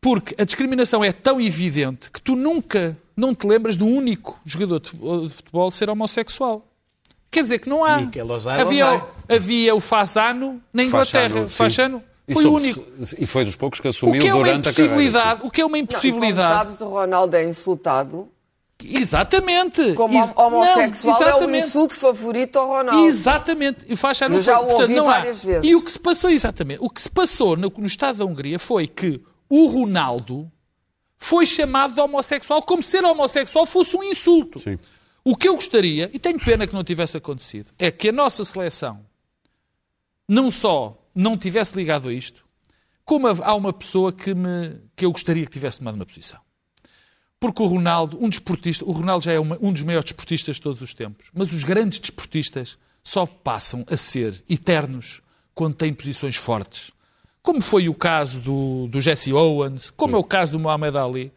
[0.00, 4.80] Porque a discriminação é tão evidente que tu nunca não te lembras um único jogador
[4.80, 4.90] de
[5.28, 6.66] futebol ser homossexual.
[7.30, 8.00] Quer dizer que não há.
[8.60, 11.46] Havia, havia o Fasano na Inglaterra.
[11.46, 12.02] Fasano
[12.32, 12.84] foi o único.
[13.18, 15.38] E foi dos poucos que assumiu o que é durante a carreira.
[15.42, 16.54] O que é uma impossibilidade?
[16.56, 18.28] Não, sabes, o Ronaldo é insultado
[18.82, 19.92] Exatamente.
[19.94, 21.66] Como Ex- homossexual não, é o exatamente.
[21.66, 23.06] insulto favorito ao Ronaldo.
[23.06, 23.80] Exatamente.
[23.88, 24.62] E faz Eu não já foi.
[24.64, 25.12] o Portanto, ouvi não há.
[25.14, 25.70] várias vezes.
[25.70, 28.58] E o que se passou, exatamente, o que se passou no, no Estado da Hungria
[28.58, 30.50] foi que o Ronaldo
[31.22, 34.58] foi chamado de homossexual como se ser homossexual fosse um insulto.
[34.58, 34.78] Sim.
[35.22, 38.42] O que eu gostaria, e tenho pena que não tivesse acontecido, é que a nossa
[38.42, 39.04] seleção
[40.28, 42.44] não só não tivesse ligado a isto,
[43.04, 46.40] como há uma pessoa que, me, que eu gostaria que tivesse tomado uma posição.
[47.38, 50.62] Porque o Ronaldo, um desportista, o Ronaldo já é uma- um dos maiores desportistas de
[50.62, 55.20] todos os tempos, mas os grandes desportistas só passam a ser eternos
[55.54, 56.92] quando têm posições fortes.
[57.42, 61.32] Como foi o caso do, do Jesse Owens, como é o caso do Muhammad Ali.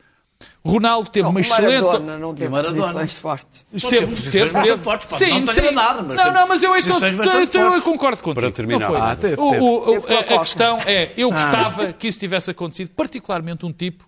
[0.66, 1.82] Ronaldo teve Não, uma o excelente.
[1.84, 2.82] Maradona não teve Maradona.
[2.82, 3.66] posições fortes.
[3.74, 4.84] Esteve, posições teve, bastante teve.
[4.84, 6.76] fortes, pode não ter nada, mas não, teve não, mas eu,
[7.44, 8.42] então, eu concordo contigo.
[8.42, 8.80] Para terminar.
[8.80, 8.98] Não foi.
[9.00, 9.62] Ah, teve, O- teve.
[9.64, 13.72] o- o- Teve a a, questão é, eu gostava que isso tivesse acontecido, particularmente um
[13.72, 14.06] tipo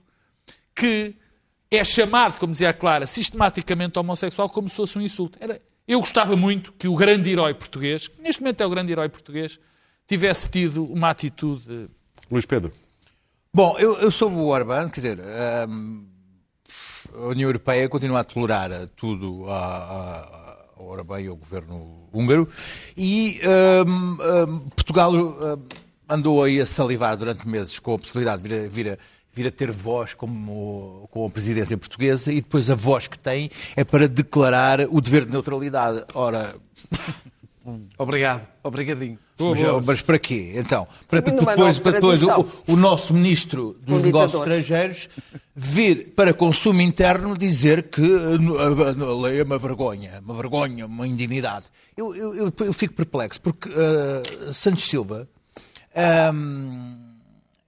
[0.75, 1.15] que
[1.71, 5.37] é chamado, como dizia a Clara, sistematicamente homossexual como se fosse um insulto.
[5.41, 8.91] Era, eu gostava muito que o grande herói português, que neste momento é o grande
[8.91, 9.57] herói português,
[10.07, 11.89] tivesse tido uma atitude
[12.29, 12.71] Luís Pedro.
[13.53, 15.19] Bom, eu, eu sou o Orbán, quer dizer,
[15.69, 16.05] hum,
[17.13, 22.49] a União Europeia continua a tolerar tudo a, a, ao Orbán e ao governo húngaro
[22.97, 23.39] e
[23.87, 25.63] hum, hum, Portugal hum,
[26.09, 28.97] andou aí a salivar durante meses com a possibilidade de vir a, vir a,
[29.31, 33.49] vir a ter voz como, com a presidência portuguesa e depois a voz que tem
[33.75, 36.03] é para declarar o dever de neutralidade.
[36.13, 36.55] Ora,
[37.97, 39.17] Obrigado, obrigadinho.
[39.77, 40.53] mas, mas para quê?
[40.55, 41.19] Então, para
[41.55, 42.21] depois, para depois
[42.67, 45.09] o, o nosso ministro dos negócios estrangeiros
[45.55, 50.85] vir para consumo interno dizer que a, a- a lei é uma vergonha, uma vergonha,
[50.85, 51.65] uma indignidade.
[51.97, 55.27] Eu, eu, eu, eu fico perplexo porque ah, Santos Silva
[55.95, 56.95] ahm,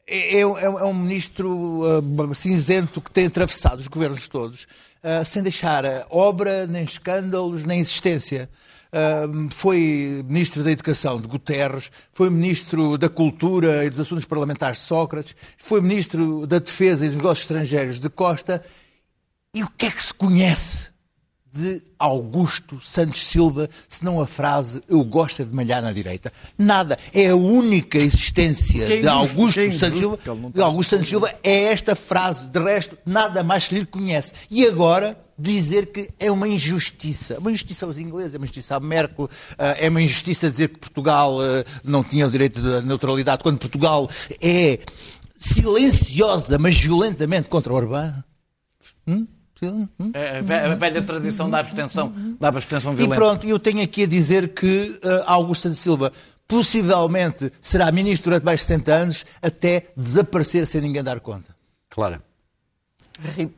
[0.05, 4.67] é, é- é um ministro ah, cinzento que tem atravessado os governos todos
[5.03, 8.49] ah, sem deixar obra, nem escândalos, nem existência.
[8.91, 14.79] Ah, foi ministro da Educação de Guterres, foi ministro da Cultura e dos Assuntos Parlamentares
[14.79, 18.63] de Sócrates, foi ministro da Defesa e dos Negócios Estrangeiros de Costa.
[19.53, 20.87] E o que é que se conhece
[21.51, 26.31] de Augusto Santos Silva, se não a frase eu gosto é de malhar na direita?
[26.57, 26.99] Nada.
[27.13, 30.19] É a única existência é de Augusto é injusto, Santos Silva.
[30.53, 32.47] De Augusto Santos Silva é esta frase.
[32.49, 34.33] De resto, nada mais que lhe conhece.
[34.51, 37.37] E agora dizer que é uma injustiça.
[37.39, 40.79] Uma injustiça aos ingleses, é uma injustiça à Merkel, ah, é uma injustiça dizer que
[40.79, 44.09] Portugal ah, não tinha o direito de neutralidade, quando Portugal
[44.41, 44.79] é
[45.37, 48.23] silenciosa, mas violentamente contra Orbán.
[49.07, 49.27] Hum?
[49.63, 49.87] Hum?
[50.13, 53.15] É a ve- a velha tradição da abstenção, da abstenção E violenta.
[53.15, 56.13] pronto, eu tenho aqui a dizer que uh, Augusto Santos Silva
[56.47, 61.55] possivelmente será ministro durante mais de 60 anos até desaparecer sem ninguém dar conta.
[61.89, 62.21] Clara.
[63.35, 63.51] RIP.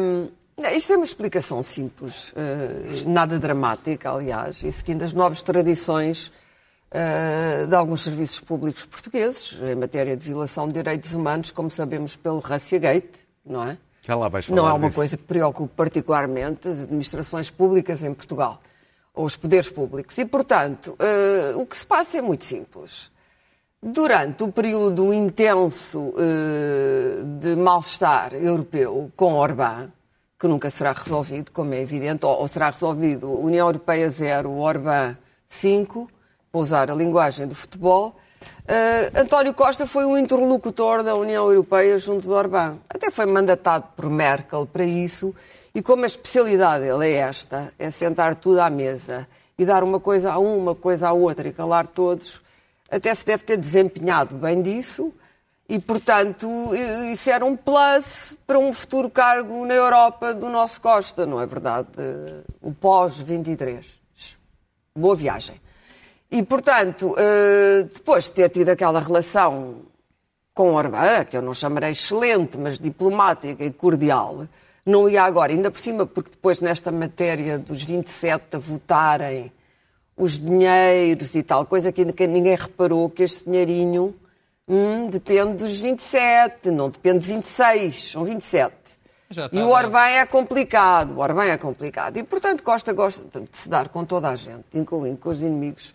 [0.00, 0.28] Hum,
[0.74, 6.32] isto é uma explicação simples, eh, nada dramática, aliás, e seguindo as novas tradições
[6.90, 12.16] eh, de alguns serviços públicos portugueses em matéria de violação de direitos humanos, como sabemos
[12.16, 13.76] pelo Russiagate, não é?
[14.00, 14.96] Já lá vais falar Não é uma disso.
[14.98, 18.60] coisa que preocupe particularmente as administrações públicas em Portugal,
[19.12, 20.16] ou os poderes públicos.
[20.16, 23.10] E, portanto, eh, o que se passa é muito simples.
[23.82, 26.12] Durante o período intenso
[27.40, 29.92] de mal-estar europeu com Orbán,
[30.38, 35.16] que nunca será resolvido, como é evidente, ou, ou será resolvido União Europeia 0, Orbán
[35.48, 36.10] 5,
[36.52, 38.16] para usar a linguagem do futebol,
[38.68, 42.78] eh, António Costa foi um interlocutor da União Europeia junto de Orbán.
[42.88, 45.34] Até foi mandatado por Merkel para isso,
[45.74, 49.26] e como a especialidade dele é esta, é sentar tudo à mesa
[49.58, 52.42] e dar uma coisa a um, uma coisa à outra e calar todos,
[52.90, 55.12] até se deve ter desempenhado bem disso
[55.68, 60.80] e, portanto, i- isso era um plus para um futuro cargo na Europa do nosso
[60.80, 61.88] Costa, não é verdade?
[61.98, 63.98] Eh, O pós-23.
[64.94, 65.60] Boa viagem.
[66.30, 69.82] E, portanto, eh, depois de ter tido aquela relação
[70.54, 74.46] com Orbán, que eu não chamarei excelente, mas diplomática e cordial,
[74.84, 79.52] não ia agora, ainda por cima, porque depois nesta matéria dos 27 a votarem
[80.16, 84.14] os dinheiros e tal, coisa que ninguém reparou que este dinheirinho
[84.68, 88.74] hum, depende dos 27, não depende de 26, são 27.
[89.28, 89.68] Já E o.
[89.70, 92.16] Orbán é complicado, o Orbán é complicado.
[92.16, 95.92] E, portanto, Costa gosta de se dar com toda a gente, incluindo com os inimigos.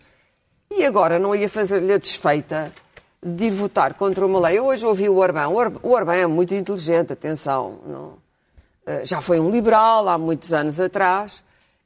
[0.70, 2.72] E agora não ia fazer-lhe a desfeita
[3.22, 4.58] de ir votar contra uma lei.
[4.58, 5.48] Eu hoje ouvi o Orbán.
[5.48, 7.78] O Or- O Orbán é muito inteligente, atenção.
[7.86, 8.18] não-
[8.86, 11.42] eh, já foi um liberal há muitos anos atrás.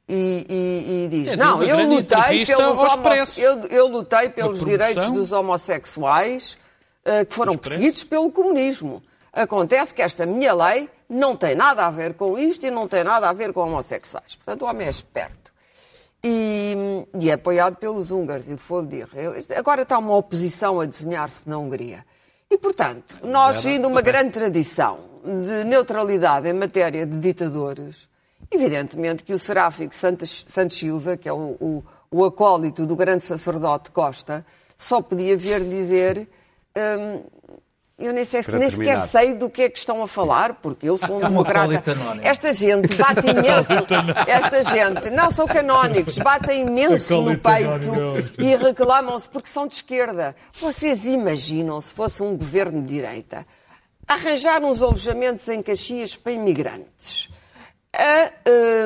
[0.09, 3.03] E, e- e diz: É, Não, eu lutei, pelos homo-
[3.37, 4.59] eu, eu lutei pelos
[5.11, 6.57] dos homossexuais
[7.27, 9.01] que foram perseguidos pelo comunismo.
[9.33, 13.03] Acontece que esta minha lei não tem nada a ver com isto e não tem
[13.03, 14.35] nada a ver com homossexuais.
[14.35, 15.53] Portanto, o homem é esperto.
[16.23, 16.75] E,
[17.19, 19.07] e é apoiado pelos húngaros e de Foldir.
[19.55, 22.03] Agora está uma oposição a desenhar-se na Hungria.
[22.49, 28.09] E, portanto, nós, indo uma grande tradição de neutralidade em matéria de ditadores,
[28.49, 33.23] evidentemente que o seráfico Santos, Santos Silva, que é o, o, o acólito do grande
[33.23, 34.45] sacerdote Costa,
[34.75, 36.27] só podia vir dizer.
[36.77, 37.23] Hum,
[37.97, 40.97] eu nem, sei, nem sequer sei do que é que estão a falar, porque eu
[40.97, 41.83] sou um democrata.
[42.21, 43.73] Esta gente bate imenso.
[44.27, 47.91] Esta gente, não são canónicos, batem imenso no peito
[48.37, 50.35] e reclamam-se porque são de esquerda.
[50.53, 53.45] Vocês imaginam se fosse um governo de direita
[54.07, 57.29] arranjar uns alojamentos em Caxias para imigrantes,
[57.93, 58.31] a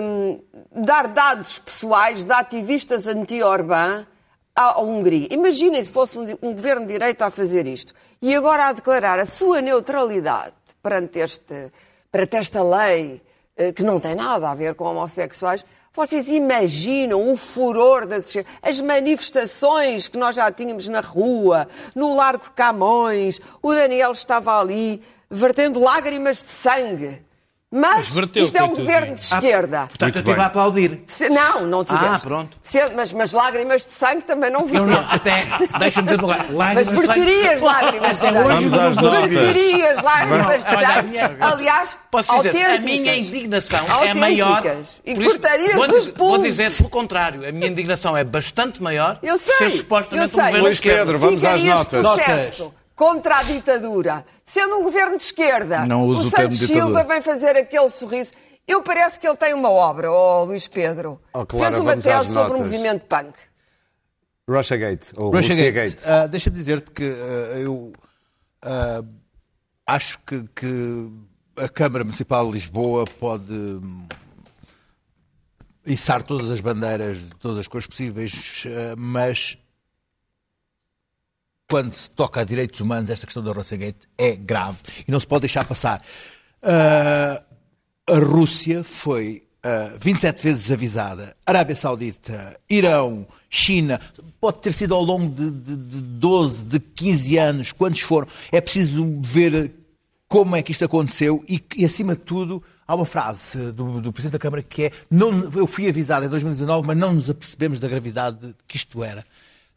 [0.02, 4.08] um, dar dados pessoais de ativistas anti-Orbán
[4.56, 5.28] à Hungria.
[5.32, 7.94] Imaginem se fosse um, um, governo de direita a fazer isto.
[8.22, 11.72] E agora a declarar a sua neutralidade perante, este,
[12.12, 13.22] perante esta lei,
[13.56, 15.66] eh, que não tem nada a ver com homossexuais.
[15.94, 22.52] Vocês imaginam o furor das as manifestações que nós já tínhamos na rua, no Largo
[22.52, 27.31] Camões, o Daniel estava ali vertendo lágrimas de sangue
[27.74, 29.84] mas, isto é um governo de esquerda.
[29.84, 31.02] Ah, portanto, eu estive a aplaudir.
[31.06, 32.28] Se, não, não tiveste.
[32.28, 32.58] Ah, pronto.
[32.62, 34.94] Se, mas, mas lágrimas de sangue também não verteste.
[34.94, 35.46] Não, não, até,
[35.80, 36.74] deixa-me dizer uma coisa.
[36.74, 38.40] Mas verterias lágrimas de sangue.
[38.40, 39.30] Vamos às notas.
[39.30, 41.18] Verterias lágrimas de sangue.
[41.40, 42.76] Aliás, Posso dizer, autênticas.
[42.76, 44.64] a minha indignação é maior.
[45.06, 47.48] E cortarias vou, os Vou dizer pelo contrário.
[47.48, 49.18] A minha indignação é bastante maior.
[49.24, 49.70] Eu sei.
[49.70, 50.60] Supostamente eu sei.
[50.60, 50.82] um Luís.
[50.82, 52.02] Pedro, vamos às notas.
[52.02, 54.26] processo contra a ditadura.
[54.44, 56.86] Sendo um governo de esquerda, Não uso o o Santos ditadura.
[56.86, 58.34] Silva vem fazer aquele sorriso.
[58.68, 61.20] Eu parece que ele tem uma obra, ó Luís Pedro.
[61.34, 62.60] Oh, Clara, Fez uma tese sobre o notas.
[62.60, 63.34] movimento punk.
[64.48, 65.62] Russiagate, ou Russiagate.
[65.62, 65.98] Russiagate.
[66.06, 67.94] Ah, Deixa-me dizer-te que ah, eu
[68.62, 69.04] ah,
[69.88, 71.12] acho que, que
[71.56, 74.08] a Câmara Municipal de Lisboa pode hum,
[75.86, 78.64] içar todas as bandeiras de todas as cores possíveis,
[78.98, 79.58] mas
[81.72, 85.26] quando se toca a direitos humanos, esta questão da Russiagate é grave e não se
[85.26, 86.02] pode deixar passar.
[86.62, 87.42] Ah,
[88.10, 94.02] a Rússia foi ah, 27 vezes avisada, Arábia Saudita, Irão, China,
[94.42, 98.28] pode ter sido ao longo de, de, de 12, de 15 anos, quantos foram.
[98.52, 99.72] É preciso ver
[100.28, 104.12] como é que isto aconteceu e, e, acima de tudo, há uma frase do, do
[104.12, 107.80] Presidente da Câmara que é não, eu fui avisado em 2019, mas não nos apercebemos
[107.80, 109.26] da gravidade que isto era.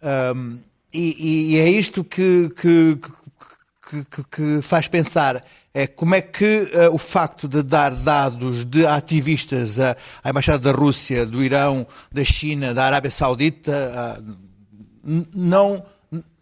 [0.03, 0.59] Ahm,
[0.95, 2.99] e, e é isto que, que,
[3.90, 5.45] que, que- faz pensar.
[5.76, 10.72] É como é que eh, o facto de dar dados de ativistas à, à Embaixada
[10.72, 14.22] da Rússia, do Irão, da China, da Arábia Saudita,
[15.05, 15.84] n- não,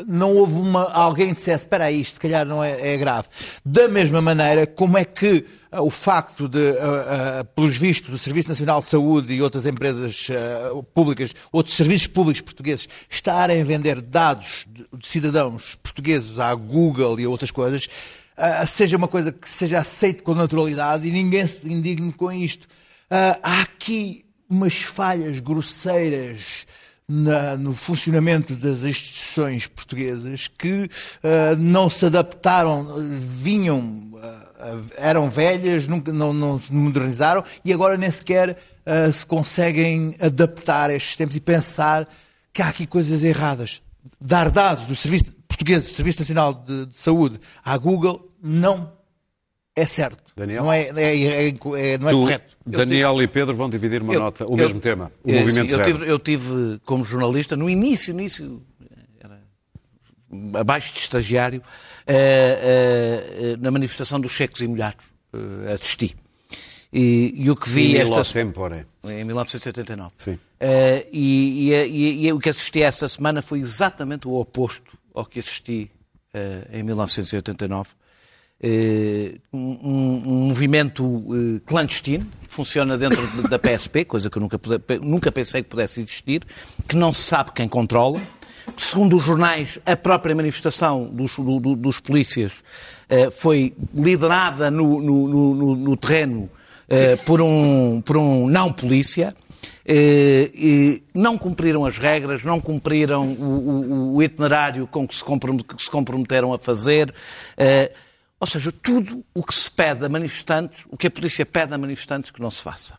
[0.06, 3.28] não houve uma, alguém que dissesse, espera aí, isto se calhar não é, é grave.
[3.64, 8.18] Da mesma maneira, como é que ah, o facto de, ah, ah, pelos vistos, do
[8.18, 10.28] Serviço Nacional de Saúde e outras empresas
[10.94, 17.18] públicas, outros serviços públicos portugueses, estarem a vender dados de, de cidadãos portugueses à Google
[17.18, 17.88] e a outras coisas,
[18.66, 22.66] seja uma coisa que seja aceite com naturalidade e ninguém se indigne com isto.
[23.10, 26.66] Há aqui umas falhas grosseiras
[27.12, 30.88] na- no funcionamento das instituições portuguesas que
[31.22, 32.86] ah, não se adaptaram,
[33.20, 38.56] vinham, ah, eram velhas, nunca, não, não se modernizaram e agora nem sequer
[38.86, 42.08] ah, se conseguem adaptar a estes tempos e pensar
[42.52, 43.82] que há aqui coisas erradas.
[44.20, 48.90] Dar dados do Serviço Português, do Serviço Nacional de, de Saúde à Google não
[49.74, 50.22] é certo.
[50.36, 50.64] Daniel?
[50.64, 52.56] Não é, é- é- é- não é Tu, correto.
[52.66, 55.72] Daniel e Pedro vão dividir uma Eu- nota, o eu- mesmo tema, o É, movimento
[55.72, 58.62] sim, eu tive, eu tive, como jornalista, no início, início,
[59.20, 59.40] era
[60.58, 61.62] abaixo de estagiário,
[62.06, 65.04] eh, eh, na manifestação dos secos e molhados.
[65.34, 66.14] eh, assisti.
[66.92, 68.84] E, e o que vi esta tempore.
[69.04, 70.12] em 1989.
[70.18, 70.38] Sim.
[70.60, 75.24] Eh, e, e- e- e o que assisti essa semana foi exatamente o oposto ao
[75.24, 75.90] que assisti
[76.34, 77.90] eh, em 1989.
[78.64, 81.02] Eh, um, um- movimento
[81.56, 84.60] eh, clandestino, funciona dentro de- da PSP, coisa que eu nunca,
[85.02, 86.44] nunca pensei que pudesse existir,
[86.86, 88.20] que não se sabe quem controla.
[88.78, 92.62] Segundo os jornais, a própria manifestação dos, do- do- dos polícias
[93.08, 96.48] eh, foi liderada no, no- no- no- no terreno
[97.24, 99.34] por um, por um não-polícia.
[99.84, 105.24] e não cumpriram as regras, não cumpriram o, o- o itinerário com que se
[105.90, 107.12] comprometeram a fazer.
[108.42, 111.78] Ou seja, tudo o que se pede a manifestantes, o que a polícia pede a
[111.78, 112.96] manifestantes que não se faça.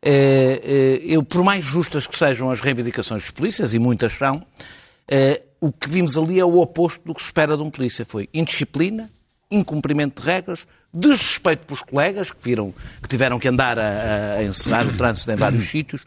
[0.00, 4.42] Eh, eh, eu, por mais justas que sejam as reivindicações dos polícias, e muitas são,
[5.06, 8.06] eh, o que vimos ali é o oposto do que se espera de um polícia.
[8.06, 9.10] Foi indisciplina,
[9.50, 12.72] incumprimento de regras, desrespeito pelos colegas que viram
[13.02, 16.06] que tiveram que andar a, a encerrar o trânsito em vários sítios.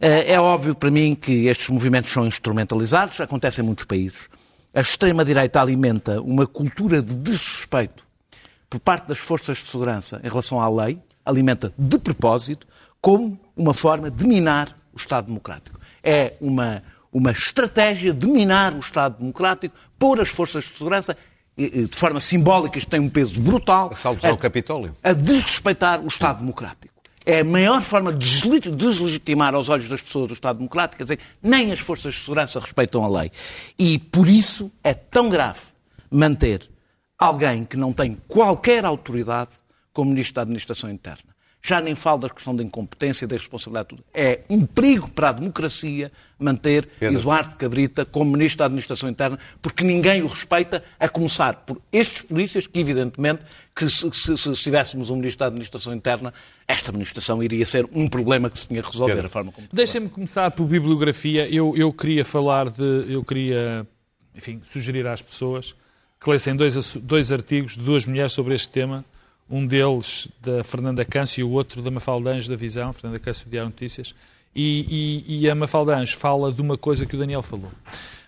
[0.00, 4.30] É óbvio para mim que estes movimentos são instrumentalizados, acontece em muitos países.
[4.72, 8.03] A extrema-direita alimenta uma cultura de desrespeito
[8.74, 12.66] por parte das forças de segurança em relação à lei, alimenta de propósito,
[13.00, 15.78] como uma forma de minar o Estado Democrático.
[16.02, 21.16] É uma, uma estratégia de minar o Estado Democrático, pôr as forças de segurança,
[21.56, 24.96] de forma simbólica, isto tem um peso brutal, Assaltos a- ao Capitólio.
[25.04, 26.92] a desrespeitar o Estado Democrático.
[27.24, 31.04] É a maior forma de desle- deslegitimar aos olhos das pessoas o Estado Democrático, quer
[31.04, 33.30] dizer, nem as forças de segurança respeitam a lei.
[33.78, 35.60] E por isso é tão grave
[36.10, 36.68] manter
[37.24, 39.50] alguém que não tem qualquer autoridade
[39.92, 41.34] como Ministro da Administração Interna.
[41.66, 44.04] Já nem falo da questão da incompetência, da responsabilidade, tudo.
[44.12, 47.18] É um perigo para a democracia manter Pedro.
[47.18, 52.20] Eduardo Cabrita como Ministro da Administração Interna, porque ninguém o respeita, a começar por estes
[52.20, 53.40] polícias, que evidentemente,
[53.74, 56.34] que se, se- se tivéssemos um Ministro da Administração Interna,
[56.68, 59.26] esta administração iria ser um problema que se tinha que resolver, Pedro.
[59.28, 59.66] a forma como...
[59.72, 61.48] Deixem-me começar por bibliografia.
[61.48, 63.06] Eu, eu queria falar de.
[63.08, 63.86] Eu queria,
[64.34, 65.74] enfim, sugerir às pessoas
[66.20, 69.04] que lessem dois, dois artigos de duas mulheres sobre este tema.
[69.48, 73.48] Um deles da Fernanda Câncio e o outro da Mafalda Anjos da Visão, Fernanda Câncio
[73.48, 74.14] Diário Notícias.
[74.54, 77.70] E, e, e a Mafalda Anjos fala de uma coisa que o Daniel falou.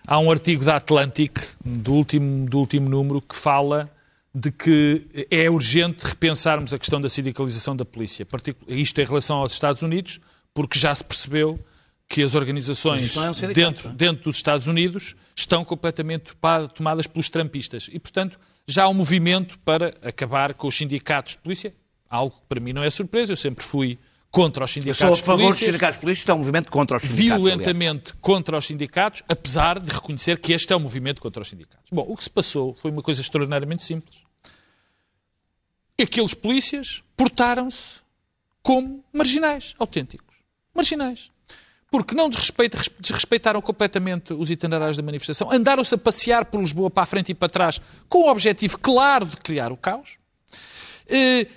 [0.05, 3.89] Há um artigo da Atlantic, do último, do último número, que fala
[4.33, 8.25] de que é urgente repensarmos a questão da sindicalização da polícia.
[8.67, 10.19] Isto em relação aos Estados Unidos,
[10.53, 11.59] porque já se percebeu
[12.07, 13.93] que as organizações é um dentro, é?
[13.93, 16.33] dentro dos Estados Unidos estão completamente
[16.73, 17.89] tomadas pelos trampistas.
[17.91, 21.75] E, portanto, já há um movimento para acabar com os sindicatos de polícia,
[22.09, 23.33] algo que para mim não é surpresa.
[23.33, 23.99] Eu sempre fui
[24.31, 27.03] contra os sindicatos sou a favor dos polícias sindicatos isto é um movimento contra os
[27.03, 27.31] sindicatos.
[27.31, 27.43] aliás.
[27.43, 31.89] violentamente contra os sindicatos, apesar de reconhecer que este é um movimento contra os sindicatos.
[31.91, 34.21] Bom, o que se passou foi uma coisa extraordinariamente simples.
[35.99, 38.01] Aqueles polícias portaram-se
[38.61, 40.35] como marginais, autênticos.
[40.75, 41.31] Marginais.
[41.89, 47.03] Porque não desrespeita- desrespeitaram completamente os itinerários da manifestação, andaram-se a passear por Lisboa para
[47.03, 47.79] a frente e para trás
[48.09, 50.17] com o objetivo claro de criar o caos.
[51.07, 51.47] Eh,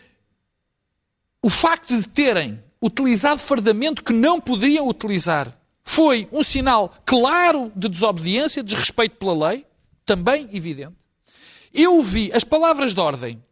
[1.42, 5.52] o facto de terem utilizado fardamento que não poderiam utilizar
[5.82, 9.66] foi um sinal claro de desobediência, de desrespeito pela lei,
[10.04, 10.94] também evidente.
[11.74, 13.42] Eu vi as palavras de ordem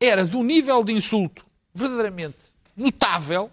[0.00, 2.36] era de um nível de insulto verdadeiramente
[2.76, 3.50] notável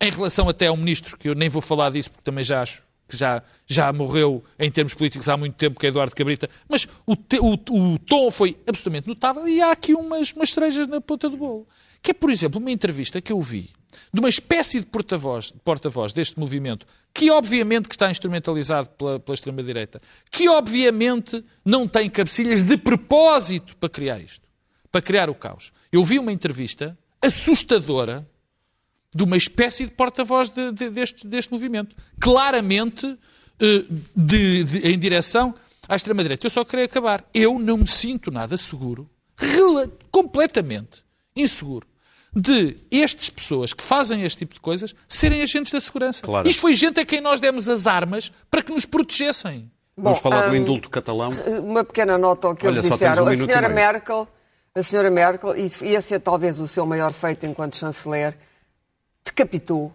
[0.00, 2.82] em relação até ao ministro, que eu nem vou falar disso porque também já acho
[3.08, 6.88] que já, já morreu em termos políticos há muito tempo, que é Eduardo Cabrita, mas
[7.06, 11.00] o, te- o- o tom foi absolutamente notável e há aqui umas, umas cerejas na
[11.00, 11.68] ponta do bolo.
[12.02, 13.70] Que é, por exemplo, uma entrevista que eu vi
[14.12, 16.84] de uma espécie de porta-voz porta deste movimento,
[17.14, 23.76] que obviamente que está instrumentalizado pela, pela extrema-direita, que obviamente não tem cabecilhas de propósito
[23.76, 24.42] para criar isto,
[24.90, 25.72] para criar o caos.
[25.92, 28.28] Eu vi uma entrevista assustadora
[29.16, 31.96] de uma espécie de porta-voz de- de- deste, deste movimento.
[32.20, 33.18] Claramente
[33.58, 35.54] eh, de- de- em direção
[35.88, 36.44] à extrema-direita.
[36.46, 37.24] Eu só queria acabar.
[37.32, 39.08] Eu não me sinto nada seguro,
[40.10, 41.02] completamente
[41.34, 41.86] inseguro,
[42.34, 46.22] de estas pessoas que fazem este tipo de coisas serem agentes da segurança.
[46.22, 46.46] Claro.
[46.48, 49.70] Isto foi gente a quem nós demos as armas para que nos protegessem.
[49.96, 51.30] Vamos Bom, falar do hum, indulto catalão.
[51.64, 53.24] Uma pequena nota ao que Olha, eles só temos disseram.
[53.24, 53.68] um a minuto senhora.
[53.70, 54.28] Merkel,
[54.74, 58.36] a senhora Merkel, e ia ser talvez o seu maior feito enquanto chanceler,
[59.26, 59.92] decapitou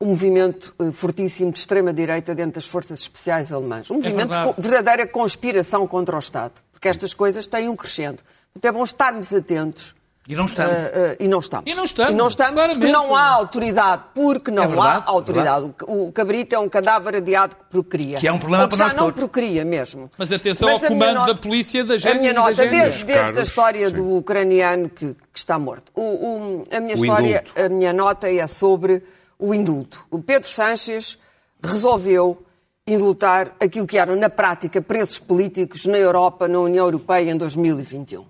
[0.00, 3.90] um movimento eh, fortíssimo de extrema-direita dentro das forças especiais alemãs.
[3.90, 4.54] Um movimento de verdade.
[4.54, 6.60] co- verdadeira conspiração contra o Estado.
[6.72, 8.22] Porque estas coisas têm um crescendo.
[8.52, 9.94] Portanto, é bom estarmos atentos.
[10.26, 10.72] E não estamos.
[10.72, 11.70] Eh, eh, e não estamos.
[11.70, 14.04] E não estamos, E não estamos porque não há autoridade.
[14.14, 15.74] Porque não É verdade, há autoridade.
[15.86, 18.18] O, o cabrito é um cadáver adiado que procria.
[18.18, 19.18] Que é um problema para já nós não todos.
[19.20, 20.10] procria mesmo.
[20.16, 22.40] Mas atenção Mas ao a minha comando nota- da polícia da A Gênia minha da
[22.40, 22.70] nota, Gênia.
[22.80, 23.94] desde, desde a história sim.
[23.96, 25.92] do ucraniano que, que está morto.
[25.94, 27.60] O- o- a minha O história, indulto.
[27.62, 29.02] a minha nota é sobre
[29.38, 30.06] o indulto.
[30.10, 31.18] O Pedro Sánchez
[31.62, 32.42] resolveu
[32.86, 38.24] indultar aquilo que eram, na prática, presos políticos na Europa, na União Europeia, em 2021.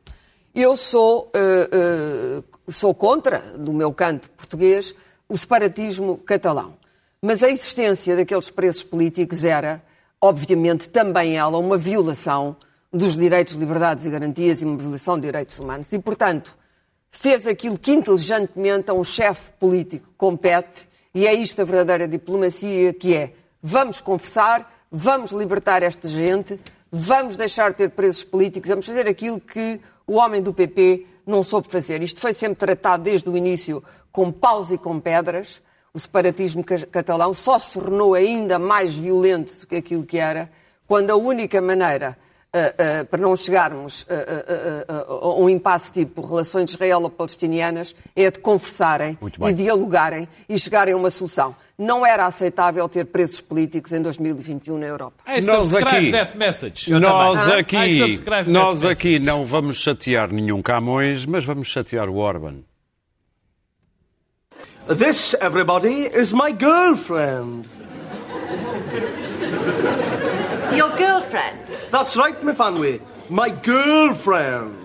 [0.54, 4.94] Eu sou, eh, eh, sou contra, do meu canto português,
[5.28, 6.76] o separatismo catalão.
[7.20, 9.82] Mas a existência daqueles presos políticos era,
[10.20, 12.56] obviamente, também ela uma violação
[12.92, 15.92] dos direitos, liberdades e garantias e uma violação de direitos humanos.
[15.92, 16.56] E, portanto,
[17.10, 22.92] fez aquilo que inteligentemente a um chefe político compete, e é isto a verdadeira diplomacia,
[22.92, 26.60] que é vamos conversar, vamos libertar esta gente,
[26.96, 31.42] vamos deixar de ter presos políticos, vamos fazer aquilo que o homem do PP não
[31.42, 32.00] soube fazer.
[32.02, 33.82] Isto foi sempre tratado desde o início
[34.12, 35.60] com paus e com pedras.
[35.92, 40.48] O separatismo ca- catalão só se tornou ainda mais violento do que aquilo que era,
[40.86, 42.16] quando a única maneira
[42.54, 44.06] uh, uh, para não chegarmos uh,
[45.20, 49.18] a um impasse tipo relações israelo-palestinianas, é de conversarem
[49.50, 51.56] e dialogarem e chegarem a uma solução.
[51.76, 55.16] Não era aceitável ter presos políticos em 2021 na Europa.
[55.44, 56.64] nós aqui, nós
[57.44, 62.62] Ah, aqui, nós aqui não vamos chatear nenhum Camões, mas vamos chatear o Orban.
[64.86, 67.66] This, everybody, is my girlfriend.
[70.76, 71.58] Your girlfriend?
[71.90, 73.00] That's right, my Fanwy.
[73.30, 74.83] My girlfriend.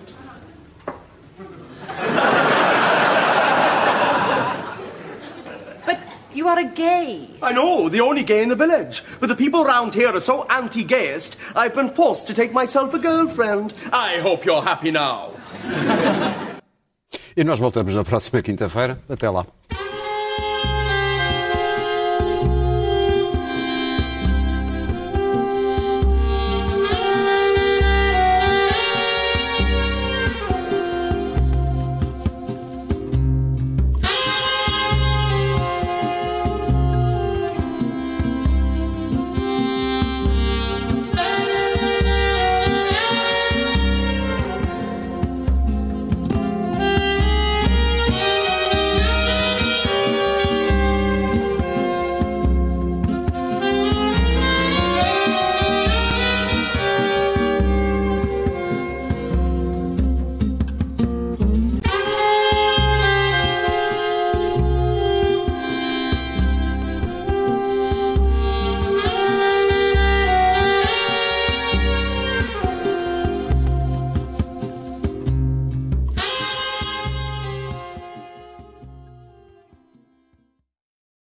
[6.40, 7.28] You are a gay.
[7.42, 9.04] I know, the only gay in the village.
[9.20, 12.98] But the people round here are so anti-gayist, I've been forced to take myself a
[12.98, 13.74] girlfriend.
[13.92, 15.32] I hope you're happy now.
[17.36, 18.98] E nós voltamos na próxima quinta-feira.
[19.08, 19.46] Até lá.